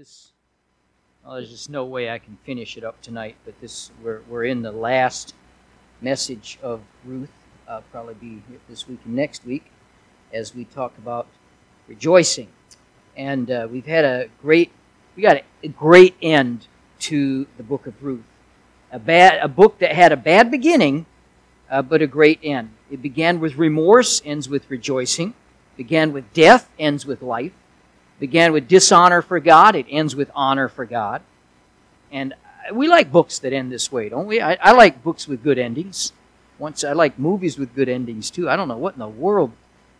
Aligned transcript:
this 0.00 0.32
well, 1.22 1.34
there's 1.34 1.50
just 1.50 1.68
no 1.68 1.84
way 1.84 2.08
I 2.08 2.18
can 2.18 2.38
finish 2.42 2.78
it 2.78 2.84
up 2.84 3.02
tonight. 3.02 3.36
But 3.44 3.60
this 3.60 3.90
we're 4.02 4.22
we're 4.30 4.44
in 4.44 4.62
the 4.62 4.72
last 4.72 5.34
message 6.00 6.58
of 6.62 6.80
Ruth. 7.04 7.28
Probably 7.92 8.14
be 8.14 8.42
this 8.66 8.88
week 8.88 9.00
and 9.04 9.14
next 9.14 9.44
week 9.44 9.70
as 10.32 10.54
we 10.54 10.64
talk 10.64 10.96
about 10.96 11.26
rejoicing. 11.86 12.48
And 13.14 13.50
uh, 13.50 13.68
we've 13.70 13.84
had 13.84 14.06
a 14.06 14.30
great 14.40 14.72
we 15.14 15.22
got 15.22 15.42
a 15.62 15.68
great 15.68 16.14
end 16.22 16.66
to 17.00 17.46
the 17.58 17.62
book 17.62 17.86
of 17.86 18.02
Ruth. 18.02 18.24
A 18.90 18.98
bad 18.98 19.38
a 19.44 19.48
book 19.48 19.80
that 19.80 19.94
had 19.94 20.12
a 20.12 20.16
bad 20.16 20.50
beginning, 20.50 21.04
uh, 21.70 21.82
but 21.82 22.00
a 22.00 22.06
great 22.06 22.40
end. 22.42 22.70
It 22.90 23.02
began 23.02 23.38
with 23.38 23.56
remorse, 23.56 24.22
ends 24.24 24.48
with 24.48 24.70
rejoicing. 24.70 25.34
Began 25.76 26.14
with 26.14 26.32
death, 26.32 26.70
ends 26.78 27.04
with 27.04 27.20
life 27.20 27.52
began 28.20 28.52
with 28.52 28.68
dishonor 28.68 29.22
for 29.22 29.40
God, 29.40 29.74
it 29.74 29.86
ends 29.88 30.14
with 30.14 30.30
honor 30.34 30.68
for 30.68 30.84
God. 30.84 31.22
And 32.12 32.34
we 32.72 32.86
like 32.86 33.10
books 33.10 33.38
that 33.40 33.52
end 33.52 33.72
this 33.72 33.90
way, 33.90 34.08
don't 34.08 34.26
we? 34.26 34.40
I, 34.40 34.58
I, 34.60 34.72
like 34.72 35.02
books 35.02 35.26
with 35.26 35.42
good 35.42 35.58
endings. 35.58 36.12
Once 36.58 36.84
I 36.84 36.92
like 36.92 37.18
movies 37.18 37.58
with 37.58 37.74
good 37.74 37.88
endings 37.88 38.30
too. 38.30 38.48
I 38.48 38.56
don't 38.56 38.68
know 38.68 38.76
what 38.76 38.94
in 38.94 39.00
the 39.00 39.08
world. 39.08 39.52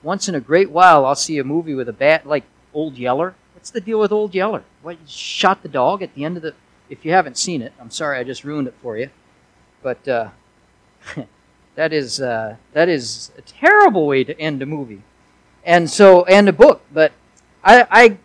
Once 0.03 0.29
in 0.29 0.35
a 0.35 0.41
great 0.41 0.71
while, 0.71 1.07
I'll 1.07 1.15
see 1.15 1.39
a 1.39 1.45
movie 1.45 1.75
with 1.75 1.89
a 1.89 1.93
bad, 1.93 2.27
like 2.27 2.45
Old 2.75 2.97
Yeller. 2.97 3.35
What's 3.55 3.71
the 3.71 3.81
deal 3.81 3.99
with 3.99 4.13
Old 4.13 4.35
Yeller? 4.35 4.63
What 4.83 4.99
shot 5.09 5.63
the 5.63 5.69
dog 5.69 6.03
at 6.03 6.15
the 6.15 6.25
end 6.25 6.37
of 6.37 6.43
the? 6.43 6.55
If 6.89 7.05
you 7.05 7.13
haven't 7.13 7.39
seen 7.39 7.63
it, 7.63 7.73
I'm 7.81 7.91
sorry, 7.91 8.19
I 8.19 8.25
just 8.25 8.45
ruined 8.45 8.69
it 8.69 8.75
for 8.83 8.97
you. 8.97 9.11
But 9.83 10.07
uh, 10.09 10.31
that 11.75 11.93
is 11.93 12.21
uh, 12.21 12.57
that 12.73 12.89
is 12.89 13.31
a 13.39 13.43
terrible 13.43 14.07
way 14.07 14.25
to 14.25 14.39
end 14.39 14.63
a 14.63 14.67
movie, 14.67 15.03
and 15.65 15.91
so 15.91 16.25
and 16.25 16.49
a 16.49 16.53
book. 16.53 16.83
But 16.93 17.13
I, 17.63 17.87
I 17.91 18.19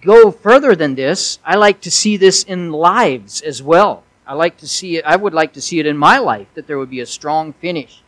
go 0.00 0.30
further 0.30 0.74
than 0.74 0.94
this. 0.94 1.38
I 1.44 1.56
like 1.56 1.80
to 1.82 1.90
see 1.90 2.16
this 2.16 2.44
in 2.44 2.72
lives 2.72 3.40
as 3.40 3.62
well. 3.62 4.04
I 4.26 4.34
like 4.34 4.56
to 4.58 4.66
see 4.66 4.96
it, 4.96 5.04
I 5.04 5.16
would 5.16 5.34
like 5.34 5.52
to 5.54 5.60
see 5.60 5.78
it 5.78 5.86
in 5.86 5.96
my 5.96 6.18
life 6.18 6.48
that 6.54 6.66
there 6.66 6.78
would 6.78 6.90
be 6.90 7.00
a 7.00 7.06
strong 7.06 7.52
finish. 7.52 8.02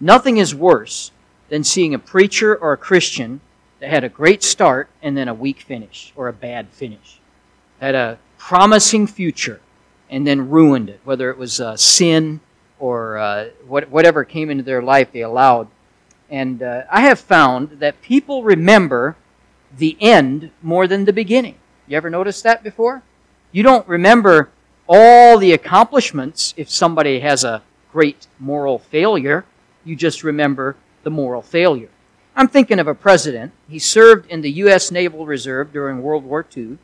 Nothing 0.00 0.36
is 0.36 0.54
worse 0.54 1.10
than 1.48 1.64
seeing 1.64 1.94
a 1.94 1.98
preacher 1.98 2.54
or 2.54 2.72
a 2.72 2.76
Christian 2.76 3.40
that 3.80 3.90
had 3.90 4.04
a 4.04 4.08
great 4.08 4.42
start 4.42 4.88
and 5.02 5.16
then 5.16 5.28
a 5.28 5.34
weak 5.34 5.60
finish 5.60 6.12
or 6.16 6.28
a 6.28 6.32
bad 6.32 6.68
finish. 6.68 7.20
Had 7.80 7.94
a 7.94 8.18
promising 8.38 9.06
future 9.06 9.60
and 10.08 10.26
then 10.26 10.48
ruined 10.48 10.88
it, 10.88 11.00
whether 11.04 11.30
it 11.30 11.38
was 11.38 11.60
uh, 11.60 11.76
sin 11.76 12.40
or 12.78 13.18
uh, 13.18 13.48
what, 13.66 13.90
whatever 13.90 14.24
came 14.24 14.50
into 14.50 14.62
their 14.62 14.82
life 14.82 15.10
they 15.12 15.22
allowed. 15.22 15.68
And 16.30 16.62
uh, 16.62 16.82
I 16.90 17.02
have 17.02 17.18
found 17.20 17.80
that 17.80 18.00
people 18.00 18.42
remember 18.42 19.16
the 19.76 19.96
end 20.00 20.50
more 20.62 20.86
than 20.86 21.04
the 21.04 21.12
beginning. 21.12 21.56
You 21.86 21.96
ever 21.96 22.10
noticed 22.10 22.44
that 22.44 22.62
before? 22.62 23.02
You 23.52 23.62
don't 23.62 23.86
remember 23.86 24.50
all 24.86 25.38
the 25.38 25.52
accomplishments 25.52 26.54
if 26.56 26.70
somebody 26.70 27.20
has 27.20 27.44
a 27.44 27.62
great 27.92 28.26
moral 28.38 28.78
failure. 28.78 29.44
You 29.84 29.96
just 29.96 30.24
remember 30.24 30.76
the 31.02 31.10
moral 31.10 31.42
failure. 31.42 31.90
I'm 32.36 32.48
thinking 32.48 32.80
of 32.80 32.88
a 32.88 32.94
president. 32.94 33.52
He 33.68 33.78
served 33.78 34.28
in 34.28 34.40
the 34.40 34.50
U.S. 34.52 34.90
Naval 34.90 35.24
Reserve 35.24 35.72
during 35.72 36.02
World 36.02 36.24
War 36.24 36.44
II. 36.56 36.78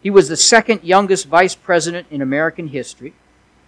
He 0.00 0.10
was 0.10 0.28
the 0.28 0.36
second 0.36 0.84
youngest 0.84 1.26
vice 1.26 1.54
president 1.54 2.06
in 2.10 2.22
American 2.22 2.68
history. 2.68 3.14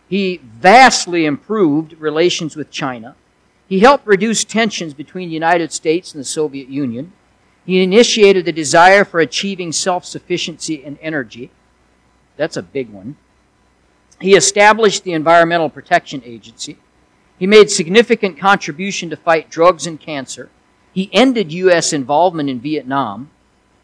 He 0.08 0.40
vastly 0.44 1.26
improved 1.26 1.94
relations 1.94 2.54
with 2.54 2.70
China. 2.70 3.16
He 3.68 3.80
helped 3.80 4.06
reduce 4.06 4.44
tensions 4.44 4.94
between 4.94 5.28
the 5.28 5.34
United 5.34 5.72
States 5.72 6.12
and 6.12 6.20
the 6.20 6.24
Soviet 6.26 6.68
Union. 6.68 7.12
He 7.64 7.82
initiated 7.82 8.44
the 8.44 8.52
desire 8.52 9.04
for 9.04 9.20
achieving 9.20 9.72
self 9.72 10.04
sufficiency 10.04 10.84
in 10.84 10.98
energy. 11.00 11.50
That's 12.36 12.56
a 12.56 12.62
big 12.62 12.90
one. 12.90 13.16
He 14.20 14.34
established 14.34 15.04
the 15.04 15.12
Environmental 15.12 15.70
Protection 15.70 16.22
Agency. 16.24 16.78
He 17.38 17.46
made 17.46 17.70
significant 17.70 18.38
contribution 18.38 19.10
to 19.10 19.16
fight 19.16 19.50
drugs 19.50 19.86
and 19.86 20.00
cancer. 20.00 20.50
He 20.92 21.10
ended 21.12 21.52
U.S. 21.52 21.92
involvement 21.92 22.48
in 22.48 22.60
Vietnam. 22.60 23.30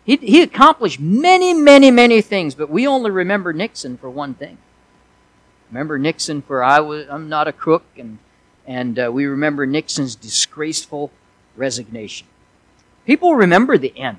He, 0.05 0.17
he 0.17 0.43
accomplished 0.43 1.01
many, 1.01 1.53
many, 1.53 1.91
many 1.91 2.21
things, 2.23 2.55
but 2.55 2.71
we 2.71 2.87
only 2.87 3.11
remember 3.11 3.53
Nixon 3.53 3.97
for 3.97 4.09
one 4.09 4.35
thing. 4.35 4.59
Remember 5.71 5.99
Nixon 5.99 6.43
for 6.43 6.63
I 6.63 6.81
was, 6.81 7.07
I'm 7.09 7.29
not 7.29 7.49
a 7.49 7.53
crook, 7.53 7.85
and, 7.97 8.19
and 8.67 8.99
uh, 8.99 9.11
we 9.13 9.27
remember 9.27 9.67
Nixon's 9.67 10.15
disgraceful 10.15 11.11
resignation. 11.57 12.27
People 13.07 13.35
remember 13.35 13.79
the 13.79 13.97
end 13.99 14.19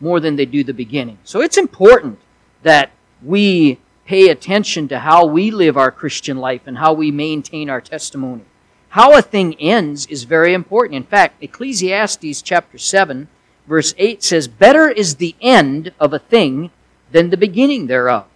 more 0.00 0.20
than 0.20 0.36
they 0.36 0.46
do 0.46 0.64
the 0.64 0.74
beginning. 0.74 1.18
So 1.24 1.40
it's 1.40 1.56
important 1.56 2.18
that 2.62 2.90
we 3.22 3.78
pay 4.06 4.28
attention 4.28 4.88
to 4.88 4.98
how 4.98 5.24
we 5.24 5.50
live 5.50 5.76
our 5.76 5.90
Christian 5.90 6.38
life 6.38 6.62
and 6.66 6.78
how 6.78 6.92
we 6.92 7.10
maintain 7.10 7.70
our 7.70 7.80
testimony. 7.80 8.44
How 8.90 9.16
a 9.16 9.22
thing 9.22 9.54
ends 9.60 10.06
is 10.06 10.24
very 10.24 10.54
important. 10.54 10.96
In 10.96 11.04
fact, 11.04 11.42
Ecclesiastes 11.42 12.42
chapter 12.42 12.78
7 12.78 13.28
verse 13.66 13.94
8 13.98 14.22
says, 14.22 14.48
Better 14.48 14.88
is 14.88 15.16
the 15.16 15.34
end 15.40 15.92
of 15.98 16.12
a 16.12 16.18
thing 16.18 16.70
than 17.10 17.30
the 17.30 17.36
beginning 17.36 17.86
thereof. 17.86 18.26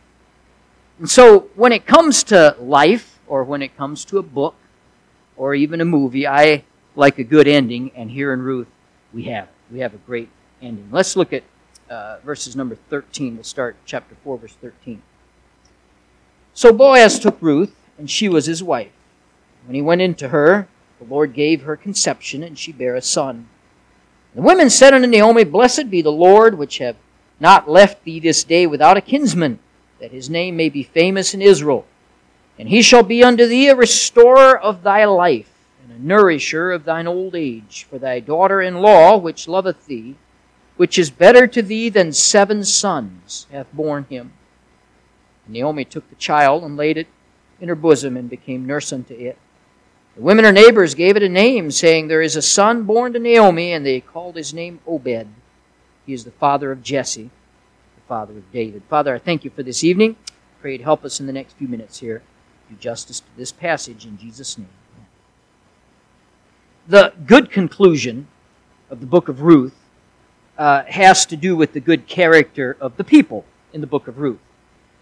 And 0.98 1.08
so 1.08 1.50
when 1.54 1.72
it 1.72 1.86
comes 1.86 2.22
to 2.24 2.56
life, 2.58 3.18
or 3.26 3.44
when 3.44 3.62
it 3.62 3.76
comes 3.76 4.04
to 4.06 4.18
a 4.18 4.22
book, 4.22 4.54
or 5.36 5.54
even 5.54 5.80
a 5.80 5.84
movie, 5.84 6.26
I 6.26 6.64
like 6.96 7.18
a 7.18 7.24
good 7.24 7.46
ending, 7.46 7.92
and 7.94 8.10
here 8.10 8.32
in 8.32 8.42
Ruth, 8.42 8.68
we 9.12 9.24
have 9.24 9.44
it 9.44 9.57
we 9.70 9.80
have 9.80 9.94
a 9.94 9.98
great 9.98 10.28
ending. 10.62 10.88
Let's 10.90 11.16
look 11.16 11.32
at 11.32 11.44
uh, 11.90 12.18
verses 12.24 12.56
number 12.56 12.74
13. 12.74 13.36
We'll 13.36 13.44
start 13.44 13.76
chapter 13.84 14.14
4, 14.24 14.38
verse 14.38 14.56
13. 14.60 15.02
So 16.54 16.72
Boaz 16.72 17.18
took 17.18 17.40
Ruth, 17.40 17.74
and 17.98 18.10
she 18.10 18.28
was 18.28 18.46
his 18.46 18.62
wife. 18.62 18.92
When 19.66 19.74
he 19.74 19.82
went 19.82 20.00
into 20.00 20.28
her, 20.28 20.68
the 20.98 21.06
Lord 21.06 21.32
gave 21.32 21.62
her 21.62 21.76
conception, 21.76 22.42
and 22.42 22.58
she 22.58 22.72
bare 22.72 22.96
a 22.96 23.02
son. 23.02 23.48
The 24.34 24.42
women 24.42 24.70
said 24.70 24.94
unto 24.94 25.06
Naomi, 25.06 25.44
Blessed 25.44 25.90
be 25.90 26.02
the 26.02 26.12
Lord, 26.12 26.58
which 26.58 26.78
have 26.78 26.96
not 27.40 27.68
left 27.68 28.04
thee 28.04 28.20
this 28.20 28.44
day 28.44 28.66
without 28.66 28.96
a 28.96 29.02
kinsman, 29.02 29.58
that 30.00 30.10
his 30.10 30.28
name 30.28 30.56
may 30.56 30.68
be 30.68 30.82
famous 30.82 31.34
in 31.34 31.42
Israel. 31.42 31.86
And 32.58 32.68
he 32.68 32.82
shall 32.82 33.04
be 33.04 33.22
unto 33.22 33.46
thee 33.46 33.68
a 33.68 33.76
restorer 33.76 34.58
of 34.58 34.82
thy 34.82 35.04
life 35.04 35.57
nourisher 35.96 36.72
of 36.72 36.84
thine 36.84 37.06
old 37.06 37.34
age, 37.34 37.86
for 37.88 37.98
thy 37.98 38.20
daughter 38.20 38.60
in 38.60 38.82
law, 38.82 39.16
which 39.16 39.48
loveth 39.48 39.86
thee, 39.86 40.16
which 40.76 40.98
is 40.98 41.10
better 41.10 41.46
to 41.46 41.62
thee 41.62 41.88
than 41.88 42.12
seven 42.12 42.64
sons, 42.64 43.46
hath 43.50 43.72
borne 43.72 44.04
him. 44.10 44.32
And 45.44 45.54
Naomi 45.54 45.84
took 45.84 46.08
the 46.08 46.16
child 46.16 46.62
and 46.62 46.76
laid 46.76 46.98
it 46.98 47.06
in 47.60 47.68
her 47.68 47.74
bosom 47.74 48.16
and 48.16 48.28
became 48.28 48.66
nurse 48.66 48.92
unto 48.92 49.14
it. 49.14 49.38
The 50.14 50.22
women, 50.22 50.44
her 50.44 50.52
neighbors, 50.52 50.94
gave 50.94 51.16
it 51.16 51.22
a 51.22 51.28
name, 51.28 51.70
saying, 51.70 52.08
There 52.08 52.22
is 52.22 52.36
a 52.36 52.42
son 52.42 52.82
born 52.82 53.12
to 53.12 53.18
Naomi, 53.18 53.72
and 53.72 53.86
they 53.86 54.00
called 54.00 54.36
his 54.36 54.52
name 54.52 54.80
Obed. 54.86 55.28
He 56.06 56.12
is 56.12 56.24
the 56.24 56.30
father 56.32 56.72
of 56.72 56.82
Jesse, 56.82 57.30
the 57.94 58.08
father 58.08 58.36
of 58.36 58.52
David. 58.52 58.82
Father, 58.88 59.14
I 59.14 59.18
thank 59.18 59.44
you 59.44 59.50
for 59.50 59.62
this 59.62 59.84
evening. 59.84 60.16
Pray 60.60 60.76
to 60.76 60.84
help 60.84 61.04
us 61.04 61.20
in 61.20 61.26
the 61.26 61.32
next 61.32 61.52
few 61.54 61.68
minutes 61.68 62.00
here. 62.00 62.22
Do 62.68 62.76
justice 62.76 63.20
to 63.20 63.26
this 63.36 63.52
passage 63.52 64.04
in 64.04 64.18
Jesus' 64.18 64.58
name 64.58 64.68
the 66.88 67.12
good 67.26 67.50
conclusion 67.50 68.26
of 68.88 69.00
the 69.00 69.06
book 69.06 69.28
of 69.28 69.42
Ruth 69.42 69.76
uh, 70.56 70.84
has 70.84 71.26
to 71.26 71.36
do 71.36 71.54
with 71.54 71.74
the 71.74 71.80
good 71.80 72.06
character 72.06 72.78
of 72.80 72.96
the 72.96 73.04
people 73.04 73.44
in 73.74 73.82
the 73.82 73.86
book 73.86 74.08
of 74.08 74.18
Ruth, 74.18 74.40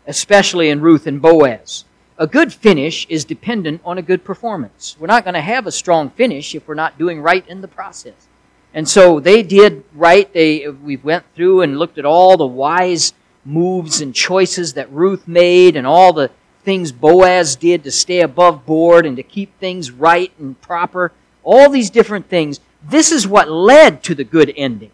especially 0.05 0.69
in 0.69 0.81
Ruth 0.81 1.07
and 1.07 1.23
Boaz. 1.23 1.85
A 2.19 2.27
good 2.27 2.53
finish 2.53 3.07
is 3.09 3.25
dependent 3.25 3.81
on 3.85 3.99
a 3.99 4.03
good 4.03 4.25
performance. 4.25 4.97
We're 4.99 5.07
not 5.07 5.23
going 5.23 5.35
to 5.35 5.41
have 5.41 5.69
a 5.69 5.73
strong 5.73 6.11
finish 6.11 6.57
if 6.57 6.67
we're 6.67 6.75
not 6.75 6.99
doing 6.99 7.21
right 7.21 7.47
in 7.47 7.61
the 7.61 7.69
process. 7.69 8.27
And 8.75 8.89
so 8.89 9.21
they 9.21 9.45
did 9.45 9.85
right. 9.95 10.31
They 10.33 10.67
we 10.69 10.97
went 10.97 11.25
through 11.37 11.63
and 11.63 11.79
looked 11.79 11.99
at 11.99 12.05
all 12.05 12.37
the 12.37 12.47
wise 12.47 13.15
moves 13.45 14.01
and 14.01 14.13
choices 14.13 14.73
that 14.73 14.91
Ruth 14.91 15.29
made 15.29 15.77
and 15.77 15.87
all 15.87 16.13
the 16.13 16.33
things 16.65 16.91
Boaz 16.91 17.55
did 17.55 17.85
to 17.85 17.93
stay 17.93 18.23
above 18.23 18.67
board 18.67 19.07
and 19.07 19.17
to 19.17 19.23
keep 19.23 19.57
things 19.61 19.93
right 19.93 20.33
and 20.41 20.61
proper 20.61 21.13
all 21.47 21.71
these 21.71 21.89
different 21.89 22.29
things. 22.29 22.61
This 22.83 23.13
is 23.13 23.27
what 23.27 23.49
led 23.49 24.03
to 24.03 24.15
the 24.15 24.25
good 24.25 24.53
ending. 24.57 24.91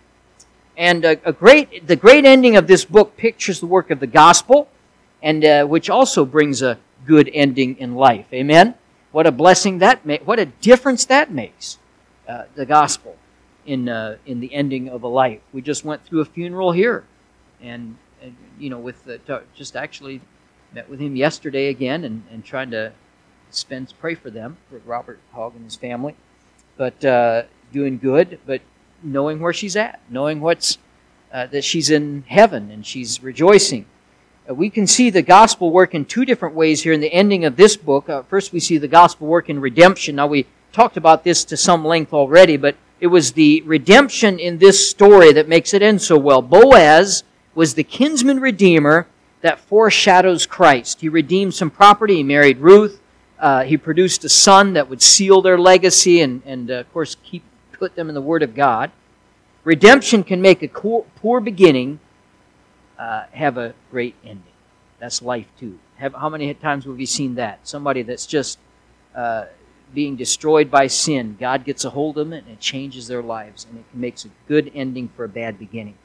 And 0.77 1.05
a, 1.05 1.19
a 1.29 1.33
great, 1.33 1.87
the 1.87 1.97
great 1.97 2.25
ending 2.25 2.57
of 2.57 2.67
this 2.67 2.85
book 2.85 3.17
pictures 3.17 3.59
the 3.59 3.67
work 3.67 3.91
of 3.91 3.99
the 3.99 4.07
gospel, 4.07 4.69
and 5.23 5.45
uh, 5.45 5.65
which 5.65 5.91
also 5.91 6.25
brings 6.25 6.63
a 6.63 6.79
good 7.07 7.31
ending 7.33 7.77
in 7.79 7.95
life. 7.95 8.27
Amen. 8.33 8.75
What 9.11 9.27
a 9.27 9.33
blessing 9.33 9.79
that 9.79 10.07
makes! 10.07 10.25
What 10.27 10.39
a 10.39 10.47
difference 10.47 11.05
that 11.07 11.33
makes. 11.33 11.79
Uh, 12.29 12.45
the 12.55 12.65
gospel 12.65 13.17
in 13.67 13.89
uh, 13.89 14.17
in 14.25 14.41
the 14.41 14.55
ending 14.55 14.89
of 14.89 15.03
a 15.03 15.09
life. 15.09 15.41
We 15.53 15.61
just 15.61 15.85
went 15.85 16.05
through 16.05 16.21
a 16.21 16.25
funeral 16.25 16.73
here, 16.73 17.05
and, 17.61 17.97
and 18.23 18.37
you 18.59 18.71
know, 18.71 18.79
with 18.79 19.05
the, 19.05 19.21
just 19.55 19.77
actually 19.77 20.21
met 20.73 20.89
with 20.89 21.01
him 21.01 21.17
yesterday 21.17 21.69
again, 21.69 22.05
and, 22.05 22.23
and 22.31 22.45
trying 22.45 22.71
to 22.71 22.93
spend 23.51 23.93
pray 24.01 24.15
for 24.15 24.31
them 24.31 24.57
for 24.71 24.79
Robert 24.87 25.19
Hogg 25.33 25.55
and 25.57 25.65
his 25.65 25.77
family 25.77 26.15
but 26.83 27.05
uh, 27.05 27.45
doing 27.73 27.97
good, 27.97 28.41
but 28.45 28.61
knowing 29.05 29.39
where 29.39 29.53
she's 29.53 29.77
at, 29.77 30.01
knowing 30.11 30.41
what's 30.41 30.79
uh, 31.33 31.47
that 31.47 31.63
she's 31.63 31.91
in 31.91 32.25
heaven 32.27 32.73
and 32.73 32.85
she's 32.85 33.23
rejoicing. 33.23 33.87
Uh, 34.51 34.55
we 34.55 34.69
can 34.69 34.89
see 34.89 35.09
the 35.09 35.23
gospel 35.23 35.71
work 35.71 35.95
in 35.95 36.05
two 36.05 36.25
different 36.25 36.57
ways 36.57 36.83
here 36.83 36.93
in 36.93 37.01
the 37.01 37.13
ending 37.13 37.45
of 37.45 37.55
this 37.55 37.77
book. 37.77 38.09
Uh, 38.09 38.25
first, 38.25 38.53
we 38.53 38.59
see 38.59 38.79
the 38.79 38.89
gospel 38.89 39.29
work 39.29 39.49
in 39.49 39.61
redemption. 39.61 40.17
Now, 40.17 40.27
we 40.27 40.45
talked 40.73 40.97
about 40.97 41.23
this 41.23 41.45
to 41.45 41.57
some 41.57 41.85
length 41.85 42.13
already, 42.13 42.57
but 42.57 42.75
it 42.99 43.07
was 43.07 43.31
the 43.31 43.63
redemption 43.63 44.41
in 44.41 44.59
this 44.59 44.91
story 44.91 45.33
that 45.35 45.49
makes 45.49 45.73
it 45.75 45.83
end 45.83 46.03
so 46.03 46.19
well. 46.19 46.43
Boaz 46.43 47.23
was 47.55 47.75
the 47.75 47.85
kinsman 47.85 48.41
redeemer 48.41 49.07
that 49.41 49.61
foreshadows 49.61 50.47
Christ. 50.47 51.01
He 51.01 51.09
redeemed 51.09 51.55
some 51.55 51.71
property, 51.71 52.17
he 52.17 52.23
married 52.25 52.59
Ruth, 52.59 53.01
uh, 53.43 53.65
he 53.65 53.77
produced 53.77 54.25
a 54.25 54.29
son 54.29 54.73
that 54.75 54.89
would 54.89 55.03
seal 55.03 55.43
their 55.43 55.59
legacy 55.59 56.21
and, 56.21 56.43
and 56.47 56.71
uh, 56.71 56.75
of 56.75 56.93
course, 56.93 57.17
keep 57.25 57.43
put 57.73 57.97
them 57.97 58.09
in 58.09 58.15
the 58.15 58.23
Word 58.23 58.45
of 58.45 58.55
God. 58.55 58.93
Redemption 59.65 60.23
can 60.23 60.41
make 60.41 60.63
a 60.63 60.69
poor 60.69 61.41
beginning 61.41 61.99
uh, 62.97 63.25
have 63.33 63.59
a 63.59 63.75
great 63.91 64.15
ending. 64.23 64.45
That's 65.01 65.21
life 65.21 65.49
too. 65.59 65.81
Have, 65.97 66.15
how 66.15 66.29
many 66.29 66.55
times 66.55 66.85
have 66.85 66.97
we 66.97 67.07
seen 67.07 67.35
that? 67.35 67.67
Somebody 67.67 68.03
that's 68.03 68.27
just 68.27 68.61
uh, 69.17 69.47
being 69.93 70.15
destroyed 70.15 70.71
by 70.71 70.87
sin, 70.87 71.37
God 71.41 71.65
gets 71.65 71.85
a 71.85 71.91
hold 71.91 72.19
of 72.19 72.29
them 72.29 72.33
and 72.33 72.49
it 72.49 72.61
changes 72.61 73.09
their 73.09 73.23
lives, 73.23 73.67
and 73.69 73.81
it 73.81 73.85
makes 73.93 74.25
a 74.25 74.29
good 74.47 74.71
ending 74.73 75.09
for 75.17 75.25
a 75.25 75.29
bad 75.29 75.59
beginning. 75.59 75.97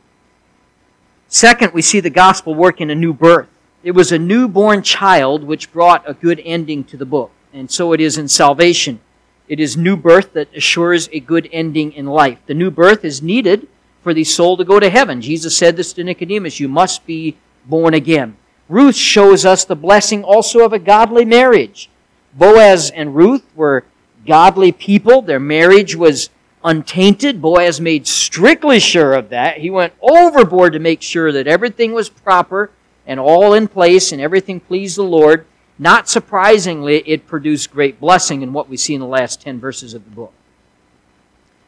Second, 1.27 1.73
we 1.73 1.83
see 1.83 1.99
the 1.99 2.09
gospel 2.09 2.55
work 2.55 2.81
in 2.81 2.89
a 2.89 2.95
new 2.95 3.13
birth. 3.13 3.49
It 3.83 3.91
was 3.91 4.12
a 4.12 4.19
newborn 4.19 4.81
child 4.81 5.44
which 5.44 5.71
brought 5.71 6.09
a 6.09 6.13
good 6.13 6.41
ending 6.44 6.83
to 6.85 6.97
the 6.97 7.06
book, 7.06 7.31
and 7.53 7.69
so 7.69 7.94
it 7.94 8.01
is 8.01 8.18
in 8.18 8.27
salvation. 8.27 9.00
It 9.47 9.59
is 9.59 9.77
new 9.77 9.95
birth 9.95 10.33
that 10.33 10.53
assures 10.56 11.07
a 11.12 11.19
good 11.19 11.47
ending 11.53 11.94
in 11.94 12.06
life. 12.07 12.39
The 12.47 12.53
new 12.53 12.71
birth 12.71 13.06
is 13.06 13.21
needed 13.21 13.68
for 14.01 14.13
the 14.13 14.24
soul 14.24 14.57
to 14.57 14.65
go 14.65 14.79
to 14.79 14.89
heaven. 14.89 15.21
Jesus 15.21 15.56
said 15.56 15.77
this 15.77 15.94
to 15.94 16.03
Nicodemus, 16.03 16.59
you 16.59 16.68
must 16.68 17.06
be 17.06 17.38
born 17.65 17.94
again. 17.94 18.35
Ruth 18.68 18.95
shows 18.95 19.45
us 19.45 19.63
the 19.63 19.75
blessing 19.75 20.23
also 20.23 20.65
of 20.65 20.73
a 20.73 20.80
godly 20.80 21.23
marriage. 21.23 21.89
Boaz 22.33 22.89
and 22.91 23.15
Ruth 23.15 23.44
were 23.56 23.85
godly 24.25 24.71
people. 24.71 25.21
Their 25.21 25.39
marriage 25.39 25.95
was 25.95 26.30
untainted. 26.63 27.41
Boaz 27.41 27.80
made 27.80 28.07
strictly 28.07 28.80
sure 28.80 29.13
of 29.13 29.30
that. 29.30 29.59
He 29.59 29.69
went 29.69 29.94
overboard 30.01 30.73
to 30.73 30.80
make 30.80 31.01
sure 31.01 31.31
that 31.31 31.47
everything 31.47 31.94
was 31.94 32.09
proper 32.09 32.71
and 33.07 33.19
all 33.19 33.54
in 33.54 33.68
place 33.68 34.12
and 34.12 34.21
everything 34.21 34.59
pleased 34.59 34.98
the 34.98 35.04
Lord. 35.04 35.48
Not 35.80 36.07
surprisingly, 36.07 36.98
it 36.98 37.25
produced 37.25 37.71
great 37.71 38.00
blessing 38.00 38.44
in 38.44 38.54
what 38.54 38.69
we 38.69 38.77
see 38.77 38.94
in 38.94 39.00
the 39.00 39.07
last 39.07 39.42
10 39.42 39.59
verses 39.59 39.95
of 39.95 40.04
the 40.04 40.12
book. 40.12 40.33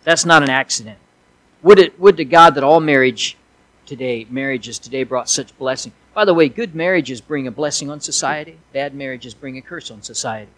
That's 0.04 0.26
not 0.26 0.44
an 0.44 0.50
accident. 0.50 1.00
Would 1.64 1.80
it 1.80 2.00
would 2.00 2.18
to 2.18 2.26
God 2.26 2.56
that 2.56 2.64
all 2.64 2.80
marriage 2.80 3.38
today, 3.88 4.28
marriages 4.30 4.78
today 4.78 5.04
brought 5.04 5.30
such 5.30 5.58
blessing. 5.58 5.94
By 6.14 6.26
the 6.26 6.34
way, 6.34 6.50
good 6.50 6.76
marriages 6.76 7.22
bring 7.22 7.48
a 7.48 7.52
blessing 7.52 7.90
on 7.90 8.00
society. 8.00 8.58
Bad 8.74 8.94
marriages 8.94 9.34
bring 9.34 9.58
a 9.58 9.62
curse 9.62 9.90
on 9.90 10.04
society 10.04 10.52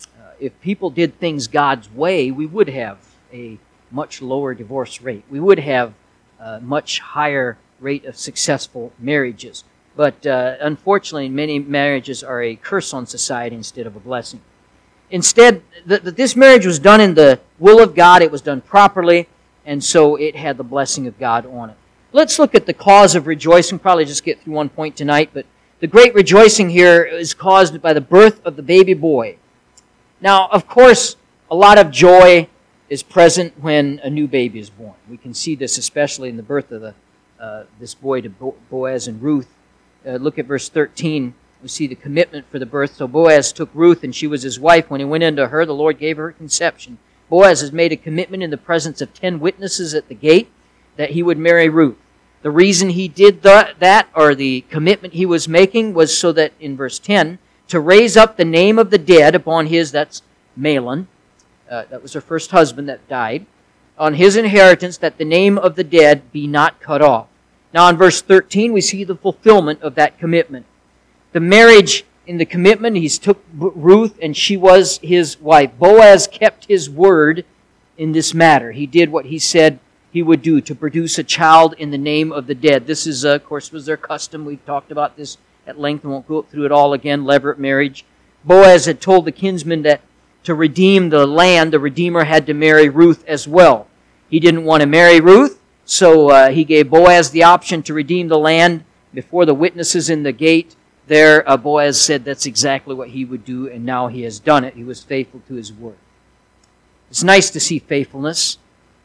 uh, 0.00 0.30
if 0.38 0.58
people 0.60 0.90
did 0.90 1.18
things 1.18 1.46
God's 1.46 1.90
way, 1.90 2.30
we 2.30 2.46
would 2.46 2.68
have 2.68 2.98
a 3.32 3.58
much 3.90 4.20
lower 4.20 4.54
divorce 4.54 5.00
rate. 5.00 5.24
We 5.30 5.40
would 5.40 5.58
have 5.58 5.94
a 6.38 6.60
much 6.60 7.00
higher 7.00 7.58
rate 7.80 8.04
of 8.04 8.16
successful 8.16 8.92
marriages. 8.98 9.64
But 9.96 10.26
uh, 10.26 10.56
unfortunately, 10.60 11.30
many 11.30 11.58
marriages 11.58 12.22
are 12.22 12.42
a 12.42 12.54
curse 12.56 12.92
on 12.92 13.06
society 13.06 13.56
instead 13.56 13.86
of 13.86 13.96
a 13.96 14.00
blessing. 14.00 14.42
Instead, 15.10 15.62
th- 15.88 16.02
this 16.02 16.36
marriage 16.36 16.66
was 16.66 16.78
done 16.78 17.00
in 17.00 17.14
the 17.14 17.40
will 17.58 17.82
of 17.82 17.94
God, 17.94 18.20
it 18.20 18.30
was 18.30 18.42
done 18.42 18.60
properly, 18.60 19.26
and 19.64 19.82
so 19.82 20.16
it 20.16 20.36
had 20.36 20.58
the 20.58 20.64
blessing 20.64 21.06
of 21.06 21.18
God 21.18 21.46
on 21.46 21.70
it. 21.70 21.76
Let's 22.12 22.38
look 22.38 22.54
at 22.54 22.66
the 22.66 22.74
cause 22.74 23.14
of 23.14 23.26
rejoicing. 23.26 23.78
Probably 23.78 24.04
just 24.04 24.24
get 24.24 24.40
through 24.40 24.54
one 24.54 24.68
point 24.68 24.96
tonight, 24.96 25.30
but 25.32 25.46
the 25.80 25.86
great 25.86 26.14
rejoicing 26.14 26.70
here 26.70 27.04
is 27.04 27.34
caused 27.34 27.80
by 27.80 27.92
the 27.92 28.00
birth 28.00 28.44
of 28.44 28.56
the 28.56 28.62
baby 28.62 28.94
boy. 28.94 29.36
Now, 30.20 30.48
of 30.48 30.66
course, 30.66 31.16
a 31.50 31.54
lot 31.54 31.78
of 31.78 31.90
joy 31.90 32.48
is 32.88 33.02
present 33.02 33.52
when 33.60 34.00
a 34.02 34.10
new 34.10 34.28
baby 34.28 34.58
is 34.58 34.70
born. 34.70 34.94
We 35.08 35.16
can 35.16 35.34
see 35.34 35.54
this 35.54 35.78
especially 35.78 36.28
in 36.28 36.36
the 36.36 36.42
birth 36.42 36.70
of 36.72 36.80
the, 36.80 36.94
uh, 37.40 37.64
this 37.78 37.94
boy 37.94 38.20
to 38.22 38.28
Boaz 38.28 39.08
and 39.08 39.20
Ruth. 39.22 39.48
Uh, 40.06 40.12
look 40.12 40.38
at 40.38 40.46
verse 40.46 40.68
13. 40.68 41.34
We 41.62 41.68
see 41.68 41.86
the 41.86 41.94
commitment 41.94 42.46
for 42.48 42.58
the 42.58 42.66
birth. 42.66 42.94
So 42.94 43.08
Boaz 43.08 43.52
took 43.52 43.70
Ruth, 43.74 44.04
and 44.04 44.14
she 44.14 44.26
was 44.26 44.42
his 44.42 44.60
wife. 44.60 44.88
When 44.88 45.00
he 45.00 45.06
went 45.06 45.24
into 45.24 45.48
her, 45.48 45.64
the 45.64 45.74
Lord 45.74 45.98
gave 45.98 46.16
her 46.16 46.30
conception. 46.30 46.98
Boaz 47.28 47.60
has 47.60 47.72
made 47.72 47.92
a 47.92 47.96
commitment 47.96 48.42
in 48.42 48.50
the 48.50 48.56
presence 48.56 49.00
of 49.00 49.12
ten 49.12 49.40
witnesses 49.40 49.94
at 49.94 50.08
the 50.08 50.14
gate 50.14 50.48
that 50.96 51.10
he 51.10 51.22
would 51.22 51.38
marry 51.38 51.68
Ruth. 51.68 51.96
The 52.42 52.50
reason 52.50 52.90
he 52.90 53.08
did 53.08 53.42
that, 53.42 54.08
or 54.14 54.34
the 54.34 54.60
commitment 54.70 55.14
he 55.14 55.26
was 55.26 55.48
making, 55.48 55.94
was 55.94 56.16
so 56.16 56.30
that 56.32 56.52
in 56.60 56.76
verse 56.76 57.00
10, 57.00 57.38
to 57.68 57.80
raise 57.80 58.16
up 58.16 58.36
the 58.36 58.44
name 58.44 58.78
of 58.78 58.90
the 58.90 58.98
dead 58.98 59.34
upon 59.34 59.66
his, 59.66 59.90
that's 59.90 60.22
Mahlon, 60.56 61.06
uh, 61.68 61.84
that 61.90 62.02
was 62.02 62.12
her 62.12 62.20
first 62.20 62.52
husband 62.52 62.88
that 62.88 63.08
died, 63.08 63.46
on 63.98 64.14
his 64.14 64.36
inheritance, 64.36 64.98
that 64.98 65.18
the 65.18 65.24
name 65.24 65.58
of 65.58 65.74
the 65.74 65.82
dead 65.82 66.30
be 66.30 66.46
not 66.46 66.80
cut 66.80 67.02
off. 67.02 67.26
Now, 67.72 67.88
in 67.88 67.96
verse 67.96 68.22
13, 68.22 68.72
we 68.72 68.80
see 68.80 69.04
the 69.04 69.16
fulfillment 69.16 69.82
of 69.82 69.94
that 69.96 70.18
commitment. 70.18 70.66
The 71.32 71.40
marriage 71.40 72.04
in 72.26 72.38
the 72.38 72.46
commitment, 72.46 72.96
he's 72.96 73.18
took 73.18 73.42
Ruth 73.54 74.18
and 74.20 74.36
she 74.36 74.56
was 74.56 74.98
his 75.02 75.40
wife. 75.40 75.72
Boaz 75.78 76.26
kept 76.26 76.66
his 76.66 76.90
word 76.90 77.44
in 77.96 78.12
this 78.12 78.34
matter. 78.34 78.72
He 78.72 78.86
did 78.86 79.10
what 79.10 79.26
he 79.26 79.38
said 79.38 79.78
he 80.12 80.22
would 80.22 80.42
do 80.42 80.60
to 80.62 80.74
produce 80.74 81.18
a 81.18 81.24
child 81.24 81.74
in 81.78 81.90
the 81.90 81.98
name 81.98 82.32
of 82.32 82.46
the 82.46 82.54
dead. 82.54 82.86
This 82.86 83.06
is, 83.06 83.24
uh, 83.24 83.34
of 83.34 83.44
course, 83.44 83.70
was 83.70 83.86
their 83.86 83.96
custom. 83.96 84.44
We've 84.44 84.64
talked 84.64 84.90
about 84.90 85.16
this 85.16 85.36
at 85.66 85.78
length 85.78 86.04
and 86.04 86.12
won't 86.12 86.28
go 86.28 86.42
through 86.42 86.64
it 86.64 86.72
all 86.72 86.92
again. 86.94 87.24
Levirate 87.24 87.58
marriage. 87.58 88.04
Boaz 88.44 88.86
had 88.86 89.00
told 89.00 89.24
the 89.24 89.32
kinsman 89.32 89.82
that 89.82 90.00
to 90.44 90.54
redeem 90.54 91.10
the 91.10 91.26
land, 91.26 91.72
the 91.72 91.80
Redeemer 91.80 92.22
had 92.22 92.46
to 92.46 92.54
marry 92.54 92.88
Ruth 92.88 93.24
as 93.26 93.48
well. 93.48 93.88
He 94.30 94.38
didn't 94.38 94.64
want 94.64 94.80
to 94.80 94.86
marry 94.86 95.20
Ruth, 95.20 95.60
so 95.86 96.28
uh, 96.28 96.50
he 96.50 96.64
gave 96.64 96.90
Boaz 96.90 97.30
the 97.30 97.44
option 97.44 97.82
to 97.84 97.94
redeem 97.94 98.28
the 98.28 98.38
land 98.38 98.84
before 99.14 99.46
the 99.46 99.54
witnesses 99.54 100.10
in 100.10 100.22
the 100.22 100.32
gate. 100.32 100.76
There, 101.06 101.48
uh, 101.48 101.56
Boaz 101.56 101.98
said 101.98 102.24
that's 102.24 102.44
exactly 102.44 102.94
what 102.94 103.10
he 103.10 103.24
would 103.24 103.46
do, 103.46 103.66
and 103.66 103.86
now 103.86 104.08
he 104.08 104.22
has 104.22 104.38
done 104.38 104.64
it. 104.64 104.74
He 104.74 104.84
was 104.84 105.02
faithful 105.02 105.40
to 105.48 105.54
his 105.54 105.72
word. 105.72 105.96
It's 107.08 107.22
nice 107.22 107.48
to 107.50 107.60
see 107.60 107.78
faithfulness 107.78 108.58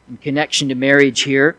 in 0.08 0.18
connection 0.18 0.68
to 0.68 0.74
marriage 0.74 1.22
here 1.22 1.56